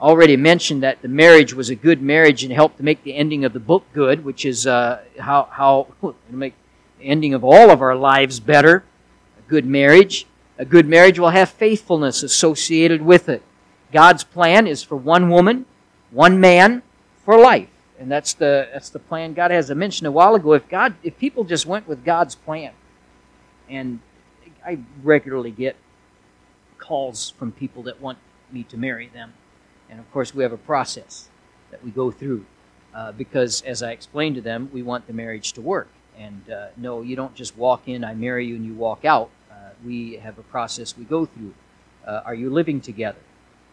already 0.00 0.36
mentioned 0.36 0.82
that 0.82 1.02
the 1.02 1.08
marriage 1.08 1.54
was 1.54 1.70
a 1.70 1.74
good 1.74 2.00
marriage 2.00 2.44
and 2.44 2.52
helped 2.52 2.76
to 2.78 2.82
make 2.82 3.02
the 3.02 3.16
ending 3.16 3.44
of 3.44 3.52
the 3.52 3.60
book 3.60 3.84
good, 3.92 4.24
which 4.24 4.44
is 4.44 4.66
uh, 4.66 5.02
how 5.18 5.48
how 5.50 5.86
make 6.30 6.54
the 6.98 7.04
ending 7.04 7.34
of 7.34 7.44
all 7.44 7.70
of 7.70 7.82
our 7.82 7.96
lives 7.96 8.40
better. 8.40 8.84
A 9.38 9.50
good 9.50 9.66
marriage, 9.66 10.26
a 10.56 10.64
good 10.64 10.86
marriage 10.86 11.18
will 11.18 11.30
have 11.30 11.50
faithfulness 11.50 12.22
associated 12.22 13.02
with 13.02 13.28
it. 13.28 13.42
God's 13.92 14.24
plan 14.24 14.66
is 14.66 14.82
for 14.82 14.96
one 14.96 15.30
woman, 15.30 15.66
one 16.10 16.40
man 16.40 16.82
for 17.24 17.38
life, 17.38 17.68
and 17.98 18.10
that's 18.10 18.34
the 18.34 18.68
that's 18.72 18.90
the 18.90 18.98
plan 18.98 19.34
God 19.34 19.50
has. 19.50 19.70
I 19.70 19.74
mentioned 19.74 20.06
a 20.06 20.12
while 20.12 20.34
ago. 20.34 20.52
If 20.52 20.68
God, 20.68 20.94
if 21.02 21.18
people 21.18 21.44
just 21.44 21.66
went 21.66 21.88
with 21.88 22.04
God's 22.04 22.34
plan, 22.34 22.72
and 23.68 24.00
I 24.64 24.78
regularly 25.02 25.50
get 25.50 25.76
calls 26.78 27.30
from 27.30 27.52
people 27.52 27.82
that 27.84 28.00
want 28.00 28.18
me 28.50 28.62
to 28.64 28.76
marry 28.76 29.08
them 29.08 29.32
and 29.88 30.00
of 30.00 30.10
course, 30.12 30.34
we 30.34 30.42
have 30.42 30.52
a 30.52 30.58
process 30.58 31.28
that 31.70 31.82
we 31.82 31.90
go 31.90 32.10
through 32.10 32.44
uh, 32.94 33.12
because, 33.12 33.62
as 33.62 33.82
I 33.82 33.92
explained 33.92 34.36
to 34.36 34.40
them, 34.40 34.70
we 34.72 34.82
want 34.82 35.06
the 35.06 35.12
marriage 35.12 35.52
to 35.54 35.60
work. 35.60 35.88
And 36.18 36.50
uh, 36.50 36.68
no, 36.76 37.02
you 37.02 37.16
don't 37.16 37.34
just 37.34 37.56
walk 37.56 37.86
in, 37.86 38.04
I 38.04 38.14
marry 38.14 38.46
you, 38.46 38.56
and 38.56 38.64
you 38.64 38.74
walk 38.74 39.04
out. 39.04 39.30
Uh, 39.50 39.70
we 39.84 40.16
have 40.16 40.38
a 40.38 40.42
process 40.42 40.96
we 40.96 41.04
go 41.04 41.24
through. 41.24 41.54
Uh, 42.06 42.22
are 42.24 42.34
you 42.34 42.50
living 42.50 42.80
together 42.80 43.18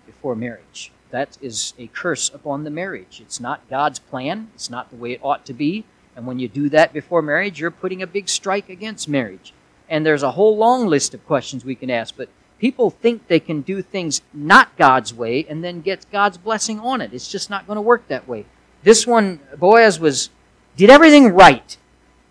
before 0.05 0.35
marriage? 0.35 0.91
That 1.12 1.38
is 1.41 1.74
a 1.77 1.88
curse 1.88 2.29
upon 2.33 2.63
the 2.63 2.69
marriage. 2.69 3.21
It's 3.21 3.39
not 3.39 3.69
God's 3.69 4.00
plan, 4.00 4.50
it's 4.53 4.69
not 4.69 4.89
the 4.89 4.97
way 4.97 5.13
it 5.13 5.21
ought 5.24 5.45
to 5.45 5.53
be. 5.53 5.85
And 6.15 6.25
when 6.25 6.39
you 6.39 6.47
do 6.47 6.69
that 6.69 6.93
before 6.93 7.21
marriage, 7.21 7.59
you're 7.59 7.71
putting 7.71 8.01
a 8.01 8.07
big 8.07 8.29
strike 8.29 8.69
against 8.69 9.09
marriage. 9.09 9.53
And 9.89 10.05
there's 10.05 10.24
a 10.24 10.31
whole 10.31 10.57
long 10.57 10.88
list 10.88 11.13
of 11.13 11.25
questions 11.25 11.65
we 11.65 11.75
can 11.75 11.89
ask, 11.89 12.15
but 12.15 12.29
people 12.57 12.89
think 12.89 13.27
they 13.27 13.39
can 13.39 13.62
do 13.62 13.81
things 13.81 14.21
not 14.33 14.75
God's 14.77 15.13
way 15.13 15.45
and 15.47 15.63
then 15.63 15.81
get 15.81 16.05
God's 16.12 16.38
blessing 16.38 16.79
on 16.79 17.01
it. 17.01 17.13
It's 17.13 17.31
just 17.31 17.50
not 17.50 17.67
going 17.67 17.75
to 17.75 17.81
work 17.81 18.07
that 18.07 18.27
way. 18.27 18.45
This 18.83 19.05
one, 19.05 19.39
Boaz 19.57 20.00
was 20.00 20.29
did 20.77 20.89
everything 20.89 21.29
right, 21.29 21.77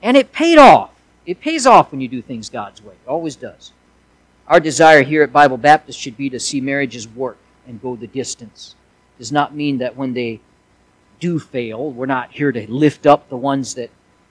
and 0.02 0.16
it 0.16 0.32
paid 0.32 0.58
off. 0.58 0.90
It 1.26 1.40
pays 1.40 1.66
off 1.66 1.90
when 1.90 2.00
you 2.00 2.08
do 2.08 2.20
things 2.20 2.50
God's 2.50 2.82
way. 2.82 2.94
It 2.94 3.08
always 3.08 3.36
does. 3.36 3.72
Our 4.46 4.60
desire 4.60 5.02
here 5.02 5.22
at 5.22 5.32
Bible 5.32 5.56
Baptist 5.56 5.98
should 5.98 6.16
be 6.16 6.28
to 6.30 6.38
see 6.38 6.60
marriages 6.60 7.08
work 7.08 7.38
and 7.66 7.80
go 7.80 7.96
the 7.96 8.06
distance. 8.06 8.74
Does 9.18 9.32
not 9.32 9.54
mean 9.54 9.78
that 9.78 9.96
when 9.96 10.14
they 10.14 10.40
do 11.20 11.38
fail, 11.38 11.90
we're 11.90 12.06
not 12.06 12.32
here 12.32 12.52
to 12.52 12.70
lift 12.70 13.06
up 13.06 13.28
the 13.28 13.36
ones 13.36 13.74
that, 13.74 13.90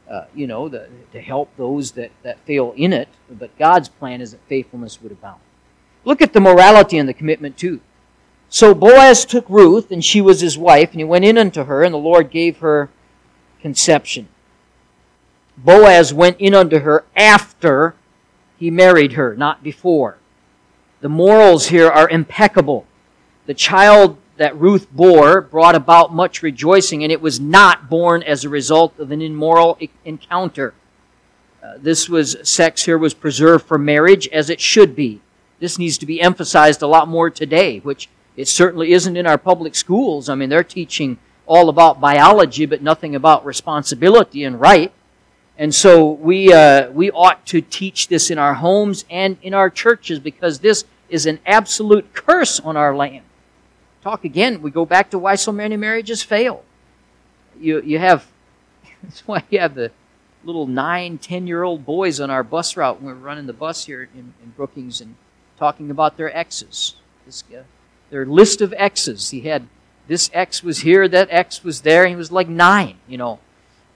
uh, 0.10 0.26
you 0.36 0.48
know, 0.48 0.70
the, 0.70 0.90
to 1.12 1.22
help 1.22 1.56
those 1.58 1.92
that, 1.94 2.12
that 2.24 2.40
fail 2.46 2.74
in 2.76 2.94
it. 2.94 3.08
But 3.30 3.58
God's 3.58 3.90
plan 3.90 4.22
is 4.22 4.32
that 4.32 4.42
faithfulness 4.48 5.02
would 5.02 5.12
abound. 5.12 5.42
Look 6.06 6.22
at 6.22 6.34
the 6.34 6.42
morality 6.42 6.98
and 6.98 7.08
the 7.08 7.14
commitment 7.14 7.58
too. 7.58 7.80
So 8.50 8.76
Boaz 8.76 9.26
took 9.26 9.50
Ruth, 9.50 9.90
and 9.92 10.06
she 10.06 10.22
was 10.22 10.42
his 10.42 10.58
wife, 10.58 10.92
and 10.92 11.00
he 11.00 11.04
went 11.06 11.26
in 11.26 11.40
unto 11.40 11.64
her, 11.64 11.84
and 11.84 11.94
the 11.94 11.98
Lord 11.98 12.30
gave 12.30 12.60
her 12.60 12.90
conception. 13.62 14.28
Boaz 15.58 16.14
went 16.14 16.38
in 16.40 16.54
unto 16.54 16.80
her 16.80 17.06
after 17.16 17.96
he 18.58 18.70
married 18.70 19.14
her, 19.14 19.36
not 19.36 19.64
before. 19.64 20.18
The 21.02 21.10
morals 21.10 21.68
here 21.68 21.90
are 21.90 22.10
impeccable. 22.10 22.86
The 23.46 23.54
child 23.54 24.18
that 24.38 24.58
Ruth 24.58 24.92
bore 24.92 25.42
brought 25.42 25.76
about 25.76 26.14
much 26.14 26.42
rejoicing, 26.42 27.04
and 27.04 27.12
it 27.12 27.22
was 27.22 27.40
not 27.40 27.90
born 27.90 28.24
as 28.24 28.44
a 28.44 28.50
result 28.50 28.98
of 29.00 29.12
an 29.12 29.22
immoral 29.22 29.78
encounter. 30.06 30.74
Uh, 31.64 31.74
this 31.78 32.10
was 32.10 32.38
sex 32.44 32.84
here 32.84 32.98
was 32.98 33.14
preserved 33.14 33.66
for 33.66 33.78
marriage 33.78 34.28
as 34.30 34.50
it 34.50 34.60
should 34.60 34.96
be. 34.96 35.22
This 35.60 35.78
needs 35.78 35.98
to 36.00 36.06
be 36.06 36.22
emphasized 36.22 36.82
a 36.82 36.88
lot 36.88 37.08
more 37.08 37.30
today, 37.30 37.80
which 37.80 38.10
it 38.36 38.48
certainly 38.48 38.92
isn't 38.94 39.16
in 39.16 39.28
our 39.28 39.38
public 39.38 39.76
schools. 39.76 40.30
I 40.30 40.36
mean, 40.36 40.50
they're 40.50 40.64
teaching 40.64 41.20
all 41.46 41.70
about 41.70 42.02
biology, 42.02 42.66
but 42.66 42.82
nothing 42.82 43.16
about 43.16 43.46
responsibility 43.46 44.44
and 44.44 44.60
right. 44.60 44.92
And 45.58 45.74
so 45.74 46.12
we, 46.12 46.52
uh, 46.52 46.90
we 46.92 47.12
ought 47.12 47.46
to 47.48 47.62
teach 47.62 48.08
this 48.08 48.32
in 48.32 48.38
our 48.38 48.56
homes 48.56 49.06
and 49.10 49.38
in 49.42 49.54
our 49.54 49.70
churches 49.70 50.20
because 50.20 50.60
this 50.60 50.86
is 51.10 51.26
an 51.26 51.40
absolute 51.46 52.14
curse 52.14 52.60
on 52.60 52.76
our 52.76 52.96
land. 52.96 53.24
Talk 54.04 54.26
again, 54.26 54.62
we 54.62 54.70
go 54.70 54.86
back 54.86 55.12
to 55.12 55.18
why 55.18 55.36
so 55.36 55.54
many 55.54 55.78
marriages 55.78 56.22
fail. 56.22 56.66
You, 57.58 57.82
you 57.82 58.00
have, 58.00 58.28
that's 59.04 59.26
why 59.26 59.44
you 59.50 59.60
have 59.60 59.76
the 59.76 59.92
little 60.44 60.68
nine, 60.68 61.18
ten 61.18 61.48
year 61.48 61.64
old 61.64 61.86
boys 61.86 62.20
on 62.20 62.30
our 62.30 62.44
bus 62.44 62.76
route 62.76 63.02
when 63.02 63.16
we're 63.16 63.26
running 63.26 63.46
the 63.46 63.54
bus 63.54 63.86
here 63.86 64.10
in, 64.14 64.34
in 64.44 64.50
Brookings 64.58 65.00
and 65.00 65.16
talking 65.58 65.90
about 65.90 66.18
their 66.18 66.36
exes. 66.36 66.96
This, 67.26 67.46
uh, 67.56 67.64
their 68.10 68.26
list 68.26 68.60
of 68.60 68.74
exes. 68.76 69.30
He 69.30 69.42
had 69.42 69.68
this 70.10 70.30
ex 70.34 70.62
was 70.62 70.80
here, 70.80 71.08
that 71.08 71.30
ex 71.32 71.64
was 71.64 71.82
there. 71.82 72.06
He 72.06 72.16
was 72.18 72.30
like 72.30 72.50
nine, 72.50 72.98
you 73.08 73.18
know. 73.18 73.40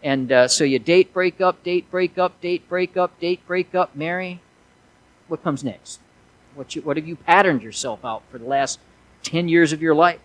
And 0.01 0.31
uh, 0.31 0.47
so 0.47 0.63
you 0.63 0.79
date, 0.79 1.13
break 1.13 1.41
up, 1.41 1.63
date, 1.63 1.91
break 1.91 2.17
up, 2.17 2.39
date, 2.39 2.69
break 2.69 2.95
up, 2.95 3.19
date, 3.19 3.45
break 3.45 3.75
up, 3.75 3.93
marry. 3.93 4.39
What 5.27 5.43
comes 5.43 5.65
next? 5.65 5.99
What, 6.55 6.77
you, 6.77 6.81
what 6.81 6.95
have 6.95 7.05
you 7.05 7.17
patterned 7.17 7.61
yourself 7.61 8.05
out 8.05 8.23
for 8.31 8.37
the 8.37 8.45
last 8.45 8.79
10 9.23 9.47
years 9.47 9.73
of 9.73 9.81
your 9.81 9.95
life? 9.95 10.19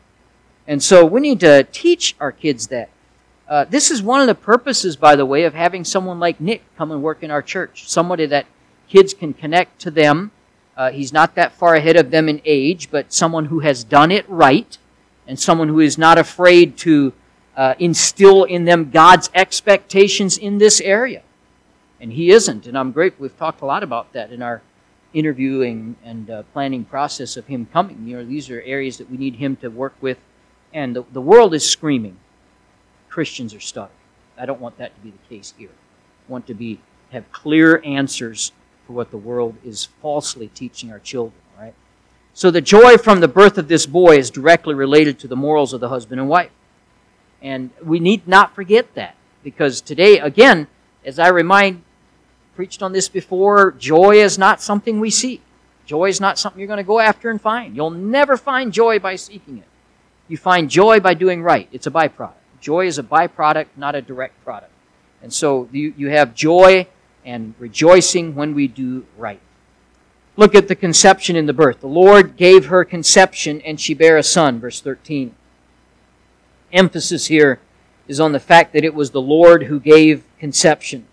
And 0.66 0.82
so 0.82 1.04
we 1.04 1.20
need 1.20 1.40
to 1.40 1.64
teach 1.64 2.14
our 2.20 2.32
kids 2.32 2.68
that. 2.68 2.88
Uh, 3.48 3.64
this 3.68 3.90
is 3.90 4.02
one 4.02 4.20
of 4.20 4.26
the 4.26 4.34
purposes, 4.34 4.96
by 4.96 5.16
the 5.16 5.26
way, 5.26 5.44
of 5.44 5.52
having 5.52 5.84
someone 5.84 6.18
like 6.18 6.40
Nick 6.40 6.62
come 6.76 6.90
and 6.90 7.02
work 7.02 7.22
in 7.22 7.30
our 7.30 7.42
church. 7.42 7.88
Somebody 7.88 8.26
that 8.26 8.46
kids 8.88 9.12
can 9.12 9.34
connect 9.34 9.80
to 9.80 9.90
them. 9.90 10.30
Uh, 10.76 10.90
he's 10.90 11.12
not 11.12 11.34
that 11.34 11.52
far 11.52 11.74
ahead 11.74 11.96
of 11.96 12.10
them 12.10 12.28
in 12.28 12.40
age, 12.44 12.90
but 12.90 13.12
someone 13.12 13.46
who 13.46 13.60
has 13.60 13.84
done 13.84 14.10
it 14.10 14.24
right 14.28 14.78
and 15.26 15.38
someone 15.38 15.68
who 15.68 15.80
is 15.80 15.98
not 15.98 16.18
afraid 16.18 16.76
to 16.78 17.12
uh, 17.56 17.74
instill 17.78 18.44
in 18.44 18.64
them 18.64 18.90
God's 18.90 19.30
expectations 19.34 20.38
in 20.38 20.58
this 20.58 20.80
area. 20.80 21.22
And 22.00 22.12
he 22.12 22.30
isn't, 22.30 22.66
and 22.66 22.76
I'm 22.76 22.90
grateful. 22.92 23.22
We've 23.22 23.38
talked 23.38 23.60
a 23.60 23.66
lot 23.66 23.82
about 23.82 24.12
that 24.12 24.32
in 24.32 24.42
our 24.42 24.62
interviewing 25.14 25.96
and 26.04 26.30
uh, 26.30 26.42
planning 26.52 26.84
process 26.84 27.36
of 27.36 27.46
him 27.46 27.66
coming. 27.72 28.06
You 28.06 28.18
know, 28.18 28.24
these 28.24 28.50
are 28.50 28.60
areas 28.62 28.98
that 28.98 29.10
we 29.10 29.16
need 29.16 29.36
him 29.36 29.56
to 29.56 29.68
work 29.68 29.94
with, 30.00 30.18
and 30.72 30.96
the, 30.96 31.04
the 31.12 31.20
world 31.20 31.54
is 31.54 31.68
screaming. 31.68 32.16
Christians 33.08 33.54
are 33.54 33.60
stuck. 33.60 33.90
I 34.38 34.46
don't 34.46 34.60
want 34.60 34.78
that 34.78 34.94
to 34.94 35.00
be 35.02 35.10
the 35.10 35.34
case 35.34 35.54
here. 35.56 35.68
I 35.68 36.32
want 36.32 36.46
to 36.46 36.54
be 36.54 36.80
have 37.10 37.30
clear 37.30 37.82
answers 37.84 38.52
for 38.86 38.94
what 38.94 39.10
the 39.10 39.18
world 39.18 39.54
is 39.64 39.84
falsely 40.00 40.48
teaching 40.48 40.90
our 40.90 40.98
children. 40.98 41.38
Right. 41.58 41.74
So 42.32 42.50
the 42.50 42.62
joy 42.62 42.96
from 42.96 43.20
the 43.20 43.28
birth 43.28 43.58
of 43.58 43.68
this 43.68 43.84
boy 43.84 44.16
is 44.16 44.30
directly 44.30 44.74
related 44.74 45.18
to 45.20 45.28
the 45.28 45.36
morals 45.36 45.72
of 45.74 45.80
the 45.80 45.90
husband 45.90 46.20
and 46.20 46.28
wife. 46.28 46.50
And 47.42 47.70
we 47.84 48.00
need 48.00 48.26
not 48.26 48.54
forget 48.54 48.94
that 48.94 49.16
because 49.44 49.80
today, 49.80 50.18
again, 50.18 50.68
as 51.04 51.18
I 51.18 51.28
remind, 51.28 51.82
preached 52.62 52.80
on 52.80 52.92
this 52.92 53.08
before, 53.08 53.72
joy 53.72 54.12
is 54.12 54.38
not 54.38 54.62
something 54.62 55.00
we 55.00 55.10
seek. 55.10 55.42
Joy 55.84 56.08
is 56.10 56.20
not 56.20 56.38
something 56.38 56.60
you're 56.60 56.68
going 56.68 56.76
to 56.76 56.84
go 56.84 57.00
after 57.00 57.28
and 57.28 57.40
find. 57.40 57.74
You'll 57.74 57.90
never 57.90 58.36
find 58.36 58.72
joy 58.72 59.00
by 59.00 59.16
seeking 59.16 59.58
it. 59.58 59.64
You 60.28 60.36
find 60.36 60.70
joy 60.70 61.00
by 61.00 61.14
doing 61.14 61.42
right. 61.42 61.68
It's 61.72 61.88
a 61.88 61.90
byproduct. 61.90 62.34
Joy 62.60 62.86
is 62.86 63.00
a 63.00 63.02
byproduct, 63.02 63.66
not 63.76 63.96
a 63.96 64.00
direct 64.00 64.44
product. 64.44 64.70
And 65.24 65.32
so 65.32 65.68
you, 65.72 65.92
you 65.96 66.10
have 66.10 66.36
joy 66.36 66.86
and 67.24 67.56
rejoicing 67.58 68.36
when 68.36 68.54
we 68.54 68.68
do 68.68 69.06
right. 69.18 69.40
Look 70.36 70.54
at 70.54 70.68
the 70.68 70.76
conception 70.76 71.34
in 71.34 71.46
the 71.46 71.52
birth. 71.52 71.80
The 71.80 71.88
Lord 71.88 72.36
gave 72.36 72.66
her 72.66 72.84
conception, 72.84 73.60
and 73.62 73.80
she 73.80 73.92
bare 73.92 74.18
a 74.18 74.22
son. 74.22 74.60
Verse 74.60 74.80
13 74.80 75.34
emphasis 76.72 77.26
here 77.26 77.58
is 78.06 78.20
on 78.20 78.30
the 78.30 78.38
fact 78.38 78.72
that 78.72 78.84
it 78.84 78.94
was 78.94 79.10
the 79.10 79.20
Lord 79.20 79.64
who 79.64 79.80
gave 79.80 80.22
conception. 80.38 81.08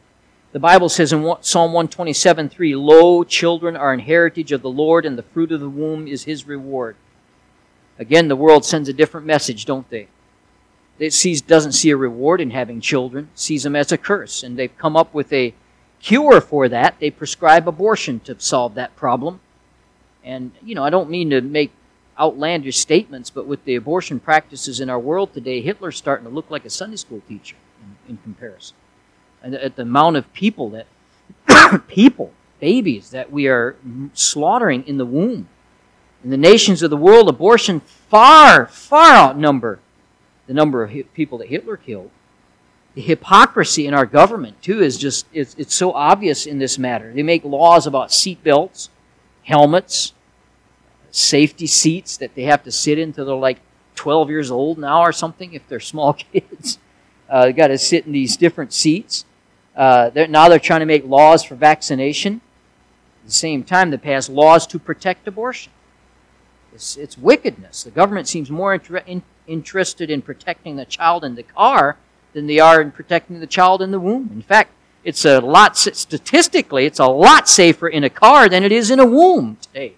The 0.51 0.59
Bible 0.59 0.89
says 0.89 1.13
in 1.13 1.21
Psalm 1.41 1.73
127 1.73 2.49
3, 2.49 2.75
Lo, 2.75 3.23
children 3.23 3.75
are 3.75 3.93
an 3.93 3.99
heritage 3.99 4.51
of 4.51 4.63
the 4.63 4.69
Lord, 4.69 5.05
and 5.05 5.15
the 5.15 5.23
fruit 5.23 5.51
of 5.51 5.59
the 5.59 5.69
womb 5.69 6.07
is 6.07 6.23
his 6.23 6.47
reward. 6.47 6.95
Again, 7.99 8.29
the 8.29 8.35
world 8.35 8.65
sends 8.65 8.89
a 8.89 8.93
different 8.93 9.27
message, 9.27 9.65
don't 9.65 9.87
they? 9.91 10.07
It 10.97 11.13
sees, 11.13 11.41
doesn't 11.41 11.73
see 11.73 11.91
a 11.91 11.97
reward 11.97 12.41
in 12.41 12.49
having 12.49 12.81
children, 12.81 13.29
sees 13.35 13.61
them 13.61 13.75
as 13.75 13.91
a 13.91 13.97
curse, 13.97 14.41
and 14.41 14.57
they've 14.57 14.75
come 14.75 14.97
up 14.97 15.13
with 15.13 15.31
a 15.31 15.53
cure 16.01 16.41
for 16.41 16.67
that. 16.67 16.99
They 16.99 17.11
prescribe 17.11 17.67
abortion 17.67 18.19
to 18.21 18.39
solve 18.39 18.73
that 18.73 18.95
problem. 18.95 19.41
And, 20.23 20.51
you 20.63 20.73
know, 20.73 20.83
I 20.83 20.89
don't 20.89 21.11
mean 21.11 21.29
to 21.29 21.41
make 21.41 21.71
outlandish 22.19 22.79
statements, 22.79 23.29
but 23.29 23.45
with 23.45 23.63
the 23.65 23.75
abortion 23.75 24.19
practices 24.19 24.79
in 24.79 24.89
our 24.89 24.99
world 24.99 25.31
today, 25.31 25.61
Hitler's 25.61 25.97
starting 25.97 26.25
to 26.25 26.33
look 26.33 26.49
like 26.49 26.65
a 26.65 26.71
Sunday 26.71 26.97
school 26.97 27.21
teacher 27.27 27.55
in, 27.81 28.13
in 28.13 28.17
comparison. 28.17 28.75
And 29.41 29.55
at 29.55 29.75
the 29.75 29.83
amount 29.83 30.17
of 30.17 30.31
people 30.33 30.71
that, 30.71 31.87
people, 31.87 32.33
babies, 32.59 33.11
that 33.11 33.31
we 33.31 33.47
are 33.47 33.75
slaughtering 34.13 34.85
in 34.87 34.97
the 34.97 35.05
womb. 35.05 35.47
In 36.23 36.29
the 36.29 36.37
nations 36.37 36.83
of 36.83 36.89
the 36.89 36.97
world, 36.97 37.29
abortion 37.29 37.79
far, 37.79 38.65
far 38.67 39.13
outnumber 39.13 39.79
the 40.49 40.53
number 40.55 40.83
of 40.83 40.91
people 41.13 41.37
that 41.37 41.47
Hitler 41.47 41.77
killed. 41.77 42.09
The 42.95 43.01
hypocrisy 43.01 43.85
in 43.85 43.93
our 43.93 44.07
government, 44.07 44.61
too, 44.63 44.81
is 44.81 44.97
just, 44.97 45.27
it's, 45.31 45.55
it's 45.59 45.75
so 45.75 45.93
obvious 45.93 46.47
in 46.47 46.57
this 46.57 46.79
matter. 46.79 47.13
They 47.13 47.21
make 47.21 47.45
laws 47.45 47.85
about 47.85 48.11
seat 48.11 48.43
belts, 48.43 48.89
helmets, 49.43 50.13
safety 51.11 51.67
seats 51.67 52.17
that 52.17 52.33
they 52.33 52.43
have 52.43 52.63
to 52.63 52.71
sit 52.71 52.97
in 52.97 53.09
until 53.09 53.27
they're 53.27 53.35
like 53.35 53.59
12 53.93 54.31
years 54.31 54.49
old 54.49 54.79
now 54.79 55.01
or 55.01 55.11
something 55.11 55.53
if 55.53 55.67
they're 55.67 55.79
small 55.79 56.13
kids. 56.13 56.79
Uh, 57.29 57.45
they 57.45 57.53
got 57.53 57.67
to 57.67 57.77
sit 57.77 58.07
in 58.07 58.11
these 58.11 58.35
different 58.35 58.73
seats. 58.73 59.25
Uh, 59.79 60.09
they're, 60.09 60.27
now 60.27 60.49
they're 60.49 60.59
trying 60.59 60.81
to 60.81 60.85
make 60.85 61.05
laws 61.05 61.41
for 61.41 61.55
vaccination. 61.55 62.41
At 63.21 63.27
the 63.27 63.33
same 63.33 63.63
time, 63.63 63.91
they 63.91 63.97
pass 63.97 64.27
laws 64.27 64.67
to 64.67 64.77
protect 64.77 65.25
abortion. 65.25 65.71
It's, 66.73 66.97
it's 66.97 67.17
wickedness. 67.17 67.83
The 67.83 67.91
government 67.91 68.27
seems 68.27 68.51
more 68.51 68.73
inter- 68.73 68.97
in, 68.97 69.23
interested 69.47 70.11
in 70.11 70.21
protecting 70.21 70.75
the 70.75 70.83
child 70.83 71.23
in 71.23 71.35
the 71.35 71.43
car 71.43 71.95
than 72.33 72.45
they 72.45 72.59
are 72.59 72.81
in 72.81 72.91
protecting 72.91 73.39
the 73.39 73.47
child 73.47 73.81
in 73.81 73.91
the 73.91 74.01
womb. 74.01 74.29
In 74.33 74.41
fact, 74.41 74.71
it's 75.05 75.23
a 75.23 75.39
lot 75.39 75.77
statistically, 75.77 76.85
it's 76.85 76.99
a 76.99 77.07
lot 77.07 77.47
safer 77.47 77.87
in 77.87 78.03
a 78.03 78.09
car 78.09 78.49
than 78.49 78.65
it 78.65 78.73
is 78.73 78.91
in 78.91 78.99
a 78.99 79.05
womb 79.05 79.57
today 79.61 79.93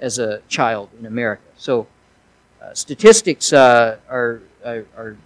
as 0.00 0.18
a 0.18 0.40
child 0.48 0.88
in 0.98 1.04
America. 1.04 1.42
So 1.58 1.86
uh, 2.62 2.72
statistics 2.72 3.52
uh, 3.52 3.98
are, 4.08 4.40
are, 4.64 4.86
are 4.96 5.16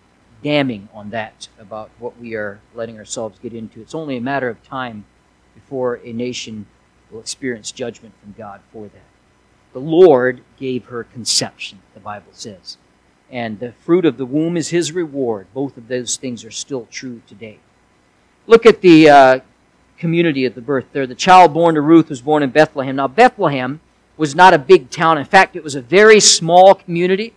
damning 0.43 0.89
on 0.93 1.11
that 1.11 1.49
about 1.59 1.91
what 1.99 2.19
we 2.19 2.35
are 2.35 2.61
letting 2.75 2.99
ourselves 2.99 3.39
get 3.41 3.53
into. 3.53 3.81
It's 3.81 3.95
only 3.95 4.17
a 4.17 4.21
matter 4.21 4.49
of 4.49 4.63
time 4.63 5.05
before 5.55 6.01
a 6.05 6.13
nation 6.13 6.67
will 7.11 7.21
experience 7.21 7.73
judgment 7.73 8.15
from 8.21 8.35
God 8.37 8.61
for 8.73 8.85
that. 8.89 9.03
The 9.73 9.81
Lord 9.81 10.43
gave 10.59 10.87
her 10.87 11.05
conception, 11.05 11.81
the 11.95 12.01
Bible 12.01 12.33
says. 12.33 12.77
And 13.31 13.61
the 13.61 13.73
fruit 13.73 14.05
of 14.05 14.17
the 14.17 14.27
womb 14.27 14.57
is 14.57 14.71
his 14.71 14.91
reward. 14.91 15.47
Both 15.55 15.77
of 15.77 15.87
those 15.89 16.17
things 16.17 16.45
are 16.45 16.51
still 16.51 16.89
true 16.91 17.23
today. 17.29 17.61
Look 18.49 18.67
at 18.67 18.81
the 18.81 19.09
uh, 19.09 19.41
community 19.97 20.45
of 20.45 20.57
the 20.57 20.61
birth 20.61 20.87
there. 20.93 21.07
The 21.07 21.15
child 21.15 21.55
born 21.55 21.77
to 21.77 21.81
Ruth 21.81 22.09
was 22.09 22.21
born 22.21 22.43
in 22.43 22.51
Bethlehem. 22.51 22.97
Now, 22.97 23.07
Bethlehem 23.07 23.81
was 24.17 24.35
not 24.35 24.53
a 24.53 24.59
big 24.59 24.91
town. 24.91 25.19
In 25.19 25.25
fact, 25.25 25.55
it 25.55 25.63
was 25.63 25.77
a 25.77 25.81
very 25.81 26.19
small 26.19 26.75
community. 26.75 27.35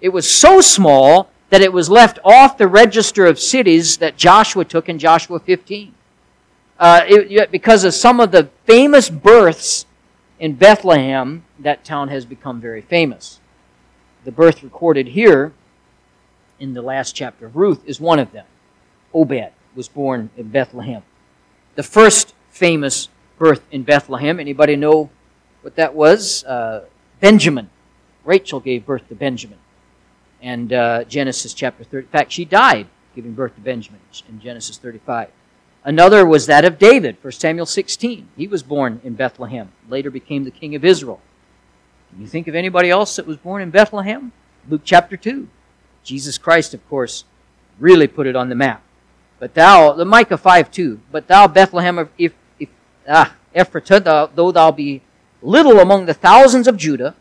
It 0.00 0.10
was 0.10 0.30
so 0.30 0.60
small 0.60 1.31
that 1.52 1.60
it 1.60 1.70
was 1.70 1.90
left 1.90 2.18
off 2.24 2.56
the 2.56 2.66
register 2.66 3.26
of 3.26 3.38
cities 3.38 3.98
that 3.98 4.16
Joshua 4.16 4.64
took 4.64 4.88
in 4.88 4.98
Joshua 4.98 5.38
15. 5.38 5.94
Uh, 6.78 7.02
it, 7.06 7.50
because 7.50 7.84
of 7.84 7.92
some 7.92 8.20
of 8.20 8.30
the 8.30 8.48
famous 8.64 9.10
births 9.10 9.84
in 10.40 10.54
Bethlehem, 10.54 11.44
that 11.58 11.84
town 11.84 12.08
has 12.08 12.24
become 12.24 12.58
very 12.58 12.80
famous. 12.80 13.38
The 14.24 14.32
birth 14.32 14.62
recorded 14.62 15.08
here 15.08 15.52
in 16.58 16.72
the 16.72 16.80
last 16.80 17.14
chapter 17.14 17.44
of 17.44 17.54
Ruth 17.54 17.86
is 17.86 18.00
one 18.00 18.18
of 18.18 18.32
them. 18.32 18.46
Obed 19.12 19.52
was 19.74 19.88
born 19.88 20.30
in 20.38 20.48
Bethlehem. 20.48 21.02
The 21.74 21.82
first 21.82 22.32
famous 22.48 23.10
birth 23.36 23.62
in 23.70 23.82
Bethlehem, 23.82 24.40
anybody 24.40 24.74
know 24.74 25.10
what 25.60 25.76
that 25.76 25.94
was? 25.94 26.44
Uh, 26.44 26.86
Benjamin. 27.20 27.68
Rachel 28.24 28.58
gave 28.58 28.86
birth 28.86 29.06
to 29.10 29.14
Benjamin. 29.14 29.58
And 30.42 30.72
uh, 30.72 31.04
Genesis 31.04 31.54
chapter 31.54 31.84
30. 31.84 32.06
In 32.06 32.10
fact, 32.10 32.32
she 32.32 32.44
died 32.44 32.88
giving 33.14 33.32
birth 33.32 33.54
to 33.54 33.60
Benjamin 33.60 34.00
in 34.28 34.40
Genesis 34.40 34.78
35. 34.78 35.30
Another 35.84 36.24
was 36.24 36.46
that 36.46 36.64
of 36.64 36.78
David, 36.78 37.16
1 37.20 37.32
Samuel 37.32 37.66
16. 37.66 38.28
He 38.36 38.46
was 38.46 38.62
born 38.62 39.00
in 39.02 39.14
Bethlehem, 39.14 39.70
later 39.88 40.10
became 40.10 40.44
the 40.44 40.50
king 40.50 40.74
of 40.74 40.84
Israel. 40.84 41.20
Can 42.10 42.20
you 42.20 42.28
think 42.28 42.46
of 42.46 42.54
anybody 42.54 42.90
else 42.90 43.16
that 43.16 43.26
was 43.26 43.36
born 43.36 43.62
in 43.62 43.70
Bethlehem? 43.70 44.32
Luke 44.68 44.82
chapter 44.84 45.16
2. 45.16 45.48
Jesus 46.04 46.38
Christ, 46.38 46.74
of 46.74 46.88
course, 46.88 47.24
really 47.78 48.06
put 48.06 48.26
it 48.26 48.36
on 48.36 48.48
the 48.48 48.54
map. 48.54 48.82
But 49.38 49.54
thou, 49.54 49.92
the 49.92 50.04
Micah 50.04 50.38
5 50.38 50.70
2, 50.70 51.00
but 51.10 51.26
thou, 51.26 51.48
Bethlehem, 51.48 52.08
if, 52.16 52.32
if, 52.58 52.68
ah, 53.08 53.34
Ephratah, 53.54 54.30
though 54.34 54.52
thou 54.52 54.70
be 54.70 55.02
little 55.40 55.80
among 55.80 56.06
the 56.06 56.14
thousands 56.14 56.68
of 56.68 56.76
Judah, 56.76 57.16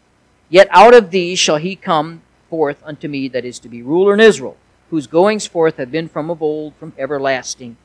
yet 0.50 0.68
out 0.72 0.94
of 0.94 1.10
thee 1.10 1.36
shall 1.36 1.58
he 1.58 1.76
come 1.76 2.22
forth 2.52 2.84
unto 2.84 3.08
me 3.08 3.30
that 3.30 3.46
is 3.46 3.60
to 3.60 3.70
be 3.70 3.82
ruler 3.82 4.14
in 4.14 4.20
Israel, 4.20 4.58
whose 4.90 5.08
goings 5.08 5.48
forth 5.48 5.78
have 5.78 5.90
been 5.90 6.10
from 6.10 6.30
of 6.30 6.42
old, 6.42 6.76
from 6.76 6.92
everlasting. 6.98 7.78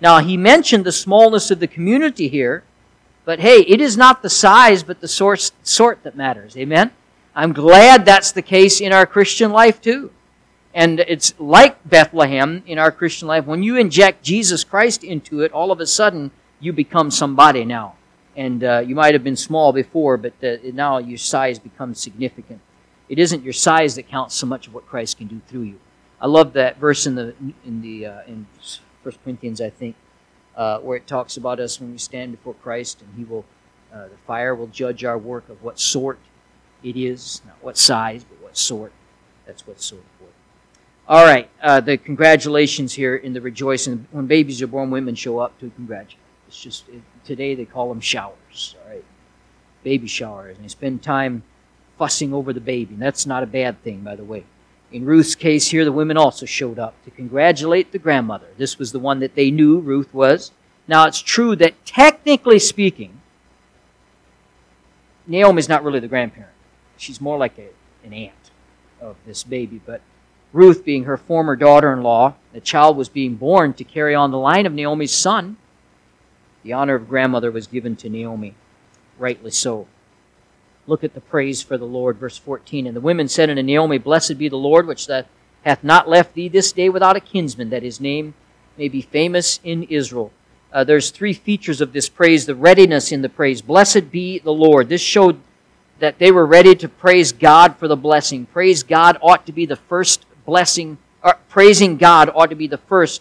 Now, 0.00 0.18
he 0.18 0.36
mentioned 0.36 0.84
the 0.84 0.92
smallness 0.92 1.52
of 1.52 1.60
the 1.60 1.68
community 1.68 2.26
here, 2.28 2.64
but 3.24 3.38
hey, 3.38 3.60
it 3.60 3.80
is 3.80 3.96
not 3.96 4.22
the 4.22 4.28
size, 4.28 4.82
but 4.82 5.00
the 5.00 5.06
sort, 5.06 5.52
sort 5.62 6.02
that 6.02 6.16
matters. 6.16 6.56
Amen? 6.56 6.90
I'm 7.34 7.52
glad 7.52 8.04
that's 8.04 8.32
the 8.32 8.42
case 8.42 8.80
in 8.80 8.92
our 8.92 9.06
Christian 9.06 9.52
life 9.52 9.80
too. 9.80 10.10
And 10.74 10.98
it's 11.00 11.32
like 11.38 11.88
Bethlehem 11.88 12.64
in 12.66 12.78
our 12.78 12.90
Christian 12.90 13.28
life. 13.28 13.46
When 13.46 13.62
you 13.62 13.76
inject 13.76 14.24
Jesus 14.24 14.64
Christ 14.64 15.04
into 15.04 15.42
it, 15.42 15.52
all 15.52 15.70
of 15.70 15.78
a 15.78 15.86
sudden 15.86 16.32
you 16.58 16.72
become 16.72 17.12
somebody 17.12 17.64
now. 17.64 17.94
And 18.36 18.64
uh, 18.64 18.82
you 18.84 18.96
might 18.96 19.14
have 19.14 19.22
been 19.22 19.36
small 19.36 19.72
before, 19.72 20.16
but 20.16 20.34
uh, 20.42 20.56
now 20.72 20.98
your 20.98 21.18
size 21.18 21.58
becomes 21.60 22.00
significant. 22.00 22.60
It 23.08 23.18
isn't 23.18 23.42
your 23.42 23.52
size 23.52 23.94
that 23.96 24.08
counts 24.08 24.34
so 24.34 24.46
much 24.46 24.66
of 24.66 24.74
what 24.74 24.86
Christ 24.86 25.18
can 25.18 25.26
do 25.26 25.40
through 25.46 25.62
you. 25.62 25.78
I 26.20 26.26
love 26.26 26.52
that 26.54 26.78
verse 26.78 27.06
in 27.06 27.14
the 27.14 27.34
in 27.64 27.80
the 27.80 28.06
uh, 28.06 28.20
in 28.26 28.46
First 29.02 29.22
Corinthians, 29.22 29.60
I 29.60 29.70
think, 29.70 29.96
uh, 30.56 30.78
where 30.80 30.96
it 30.96 31.06
talks 31.06 31.36
about 31.36 31.60
us 31.60 31.80
when 31.80 31.92
we 31.92 31.98
stand 31.98 32.32
before 32.32 32.54
Christ, 32.54 33.00
and 33.00 33.10
He 33.16 33.24
will, 33.24 33.44
uh, 33.92 34.08
the 34.08 34.16
fire 34.26 34.54
will 34.54 34.66
judge 34.66 35.04
our 35.04 35.16
work 35.16 35.48
of 35.48 35.62
what 35.62 35.78
sort 35.78 36.18
it 36.82 36.96
is, 36.96 37.40
not 37.46 37.56
what 37.62 37.78
size, 37.78 38.24
but 38.24 38.42
what 38.42 38.56
sort. 38.56 38.92
That's 39.46 39.66
what 39.66 39.80
sort 39.80 40.02
for. 40.18 40.26
All 41.08 41.24
right, 41.24 41.48
uh, 41.62 41.80
the 41.80 41.96
congratulations 41.96 42.92
here 42.92 43.16
in 43.16 43.32
the 43.32 43.40
rejoicing. 43.40 44.06
When 44.10 44.26
babies 44.26 44.60
are 44.60 44.66
born, 44.66 44.90
women 44.90 45.14
show 45.14 45.38
up 45.38 45.58
to 45.60 45.70
congratulate. 45.70 46.18
It's 46.48 46.60
just 46.60 46.88
it, 46.88 47.02
today 47.24 47.54
they 47.54 47.64
call 47.64 47.88
them 47.88 48.00
showers. 48.00 48.74
All 48.82 48.90
right, 48.90 49.04
baby 49.84 50.08
showers, 50.08 50.56
and 50.56 50.64
they 50.64 50.68
spend 50.68 51.02
time 51.02 51.44
fussing 51.98 52.32
over 52.32 52.52
the 52.52 52.60
baby. 52.60 52.94
And 52.94 53.02
that's 53.02 53.26
not 53.26 53.42
a 53.42 53.46
bad 53.46 53.82
thing, 53.82 54.00
by 54.00 54.16
the 54.16 54.24
way. 54.24 54.44
In 54.90 55.04
Ruth's 55.04 55.34
case 55.34 55.68
here, 55.68 55.84
the 55.84 55.92
women 55.92 56.16
also 56.16 56.46
showed 56.46 56.78
up 56.78 56.94
to 57.04 57.10
congratulate 57.10 57.92
the 57.92 57.98
grandmother. 57.98 58.46
This 58.56 58.78
was 58.78 58.92
the 58.92 58.98
one 58.98 59.20
that 59.20 59.34
they 59.34 59.50
knew 59.50 59.78
Ruth 59.80 60.14
was. 60.14 60.50
Now, 60.86 61.06
it's 61.06 61.20
true 61.20 61.54
that 61.56 61.84
technically 61.84 62.58
speaking, 62.58 63.20
Naomi 65.26 65.58
is 65.58 65.68
not 65.68 65.84
really 65.84 66.00
the 66.00 66.08
grandparent. 66.08 66.54
She's 66.96 67.20
more 67.20 67.36
like 67.36 67.58
a, 67.58 67.68
an 68.06 68.14
aunt 68.14 68.50
of 69.00 69.16
this 69.26 69.44
baby. 69.44 69.80
But 69.84 70.00
Ruth, 70.54 70.84
being 70.84 71.04
her 71.04 71.18
former 71.18 71.54
daughter 71.54 71.92
in 71.92 72.02
law, 72.02 72.34
the 72.54 72.60
child 72.60 72.96
was 72.96 73.10
being 73.10 73.34
born 73.34 73.74
to 73.74 73.84
carry 73.84 74.14
on 74.14 74.30
the 74.30 74.38
line 74.38 74.64
of 74.64 74.72
Naomi's 74.72 75.12
son. 75.12 75.58
The 76.62 76.72
honor 76.72 76.94
of 76.94 77.08
grandmother 77.08 77.50
was 77.50 77.66
given 77.66 77.94
to 77.96 78.08
Naomi, 78.08 78.54
rightly 79.18 79.50
so. 79.50 79.86
Look 80.88 81.04
at 81.04 81.12
the 81.12 81.20
praise 81.20 81.62
for 81.62 81.76
the 81.76 81.84
Lord, 81.84 82.16
verse 82.16 82.38
14. 82.38 82.86
And 82.86 82.96
the 82.96 83.02
women 83.02 83.28
said 83.28 83.50
unto 83.50 83.62
Naomi, 83.62 83.98
Blessed 83.98 84.38
be 84.38 84.48
the 84.48 84.56
Lord, 84.56 84.86
which 84.86 85.06
hath 85.06 85.84
not 85.84 86.08
left 86.08 86.32
thee 86.32 86.48
this 86.48 86.72
day 86.72 86.88
without 86.88 87.14
a 87.14 87.20
kinsman, 87.20 87.68
that 87.68 87.82
his 87.82 88.00
name 88.00 88.32
may 88.78 88.88
be 88.88 89.02
famous 89.02 89.60
in 89.62 89.82
Israel. 89.84 90.32
Uh, 90.72 90.84
there's 90.84 91.10
three 91.10 91.34
features 91.34 91.82
of 91.82 91.92
this 91.92 92.08
praise 92.08 92.46
the 92.46 92.54
readiness 92.54 93.12
in 93.12 93.20
the 93.20 93.28
praise. 93.28 93.60
Blessed 93.60 94.10
be 94.10 94.38
the 94.38 94.52
Lord. 94.52 94.88
This 94.88 95.02
showed 95.02 95.38
that 95.98 96.18
they 96.18 96.30
were 96.30 96.46
ready 96.46 96.74
to 96.76 96.88
praise 96.88 97.32
God 97.32 97.76
for 97.76 97.86
the 97.86 97.96
blessing. 97.96 98.46
Praise 98.46 98.82
God 98.82 99.18
ought 99.20 99.44
to 99.44 99.52
be 99.52 99.66
the 99.66 99.76
first 99.76 100.24
blessing, 100.46 100.96
or 101.22 101.36
praising 101.50 101.98
God 101.98 102.30
ought 102.34 102.48
to 102.48 102.56
be 102.56 102.66
the 102.66 102.78
first 102.78 103.20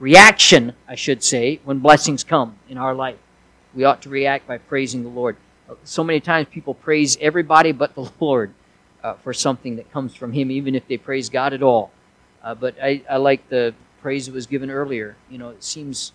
reaction, 0.00 0.72
I 0.88 0.96
should 0.96 1.22
say, 1.22 1.60
when 1.62 1.78
blessings 1.78 2.24
come 2.24 2.56
in 2.68 2.76
our 2.76 2.94
life. 2.94 3.18
We 3.72 3.84
ought 3.84 4.02
to 4.02 4.08
react 4.08 4.48
by 4.48 4.58
praising 4.58 5.04
the 5.04 5.08
Lord 5.08 5.36
so 5.84 6.02
many 6.04 6.20
times 6.20 6.48
people 6.50 6.74
praise 6.74 7.16
everybody 7.20 7.72
but 7.72 7.94
the 7.94 8.10
Lord 8.20 8.52
uh, 9.02 9.14
for 9.14 9.32
something 9.32 9.76
that 9.76 9.90
comes 9.92 10.14
from 10.14 10.32
Him, 10.32 10.50
even 10.50 10.74
if 10.74 10.86
they 10.88 10.96
praise 10.96 11.28
God 11.28 11.52
at 11.52 11.62
all. 11.62 11.90
Uh, 12.42 12.54
but 12.54 12.74
I, 12.82 13.02
I 13.08 13.16
like 13.16 13.48
the 13.48 13.74
praise 14.00 14.26
that 14.26 14.34
was 14.34 14.46
given 14.46 14.70
earlier. 14.70 15.16
You 15.30 15.38
know, 15.38 15.50
it 15.50 15.64
seems 15.64 16.12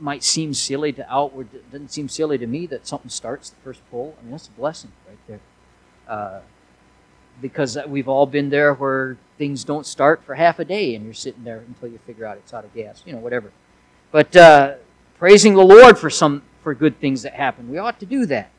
might 0.00 0.22
seem 0.22 0.54
silly 0.54 0.92
to 0.92 1.12
outward. 1.12 1.48
It 1.52 1.70
doesn't 1.72 1.90
seem 1.90 2.08
silly 2.08 2.38
to 2.38 2.46
me 2.46 2.66
that 2.66 2.86
something 2.86 3.10
starts 3.10 3.50
the 3.50 3.56
first 3.64 3.80
pull. 3.90 4.16
I 4.18 4.22
mean, 4.22 4.30
that's 4.30 4.46
a 4.46 4.52
blessing 4.52 4.92
right 5.08 5.18
there. 5.26 5.40
Uh, 6.06 6.40
because 7.40 7.78
we've 7.86 8.08
all 8.08 8.26
been 8.26 8.50
there 8.50 8.74
where 8.74 9.16
things 9.38 9.64
don't 9.64 9.86
start 9.86 10.22
for 10.24 10.34
half 10.34 10.58
a 10.58 10.64
day 10.64 10.94
and 10.94 11.04
you're 11.04 11.14
sitting 11.14 11.44
there 11.44 11.58
until 11.58 11.88
you 11.88 11.98
figure 12.06 12.24
out 12.24 12.36
it's 12.36 12.52
out 12.52 12.64
of 12.64 12.74
gas, 12.74 13.02
you 13.06 13.12
know, 13.12 13.18
whatever. 13.18 13.52
But 14.10 14.34
uh, 14.34 14.74
praising 15.18 15.54
the 15.54 15.64
Lord 15.64 15.98
for 15.98 16.10
some 16.10 16.42
for 16.68 16.74
good 16.74 17.00
things 17.00 17.22
that 17.22 17.32
happen. 17.32 17.70
We 17.70 17.78
ought 17.78 17.98
to 17.98 18.04
do 18.04 18.26
that. 18.26 18.50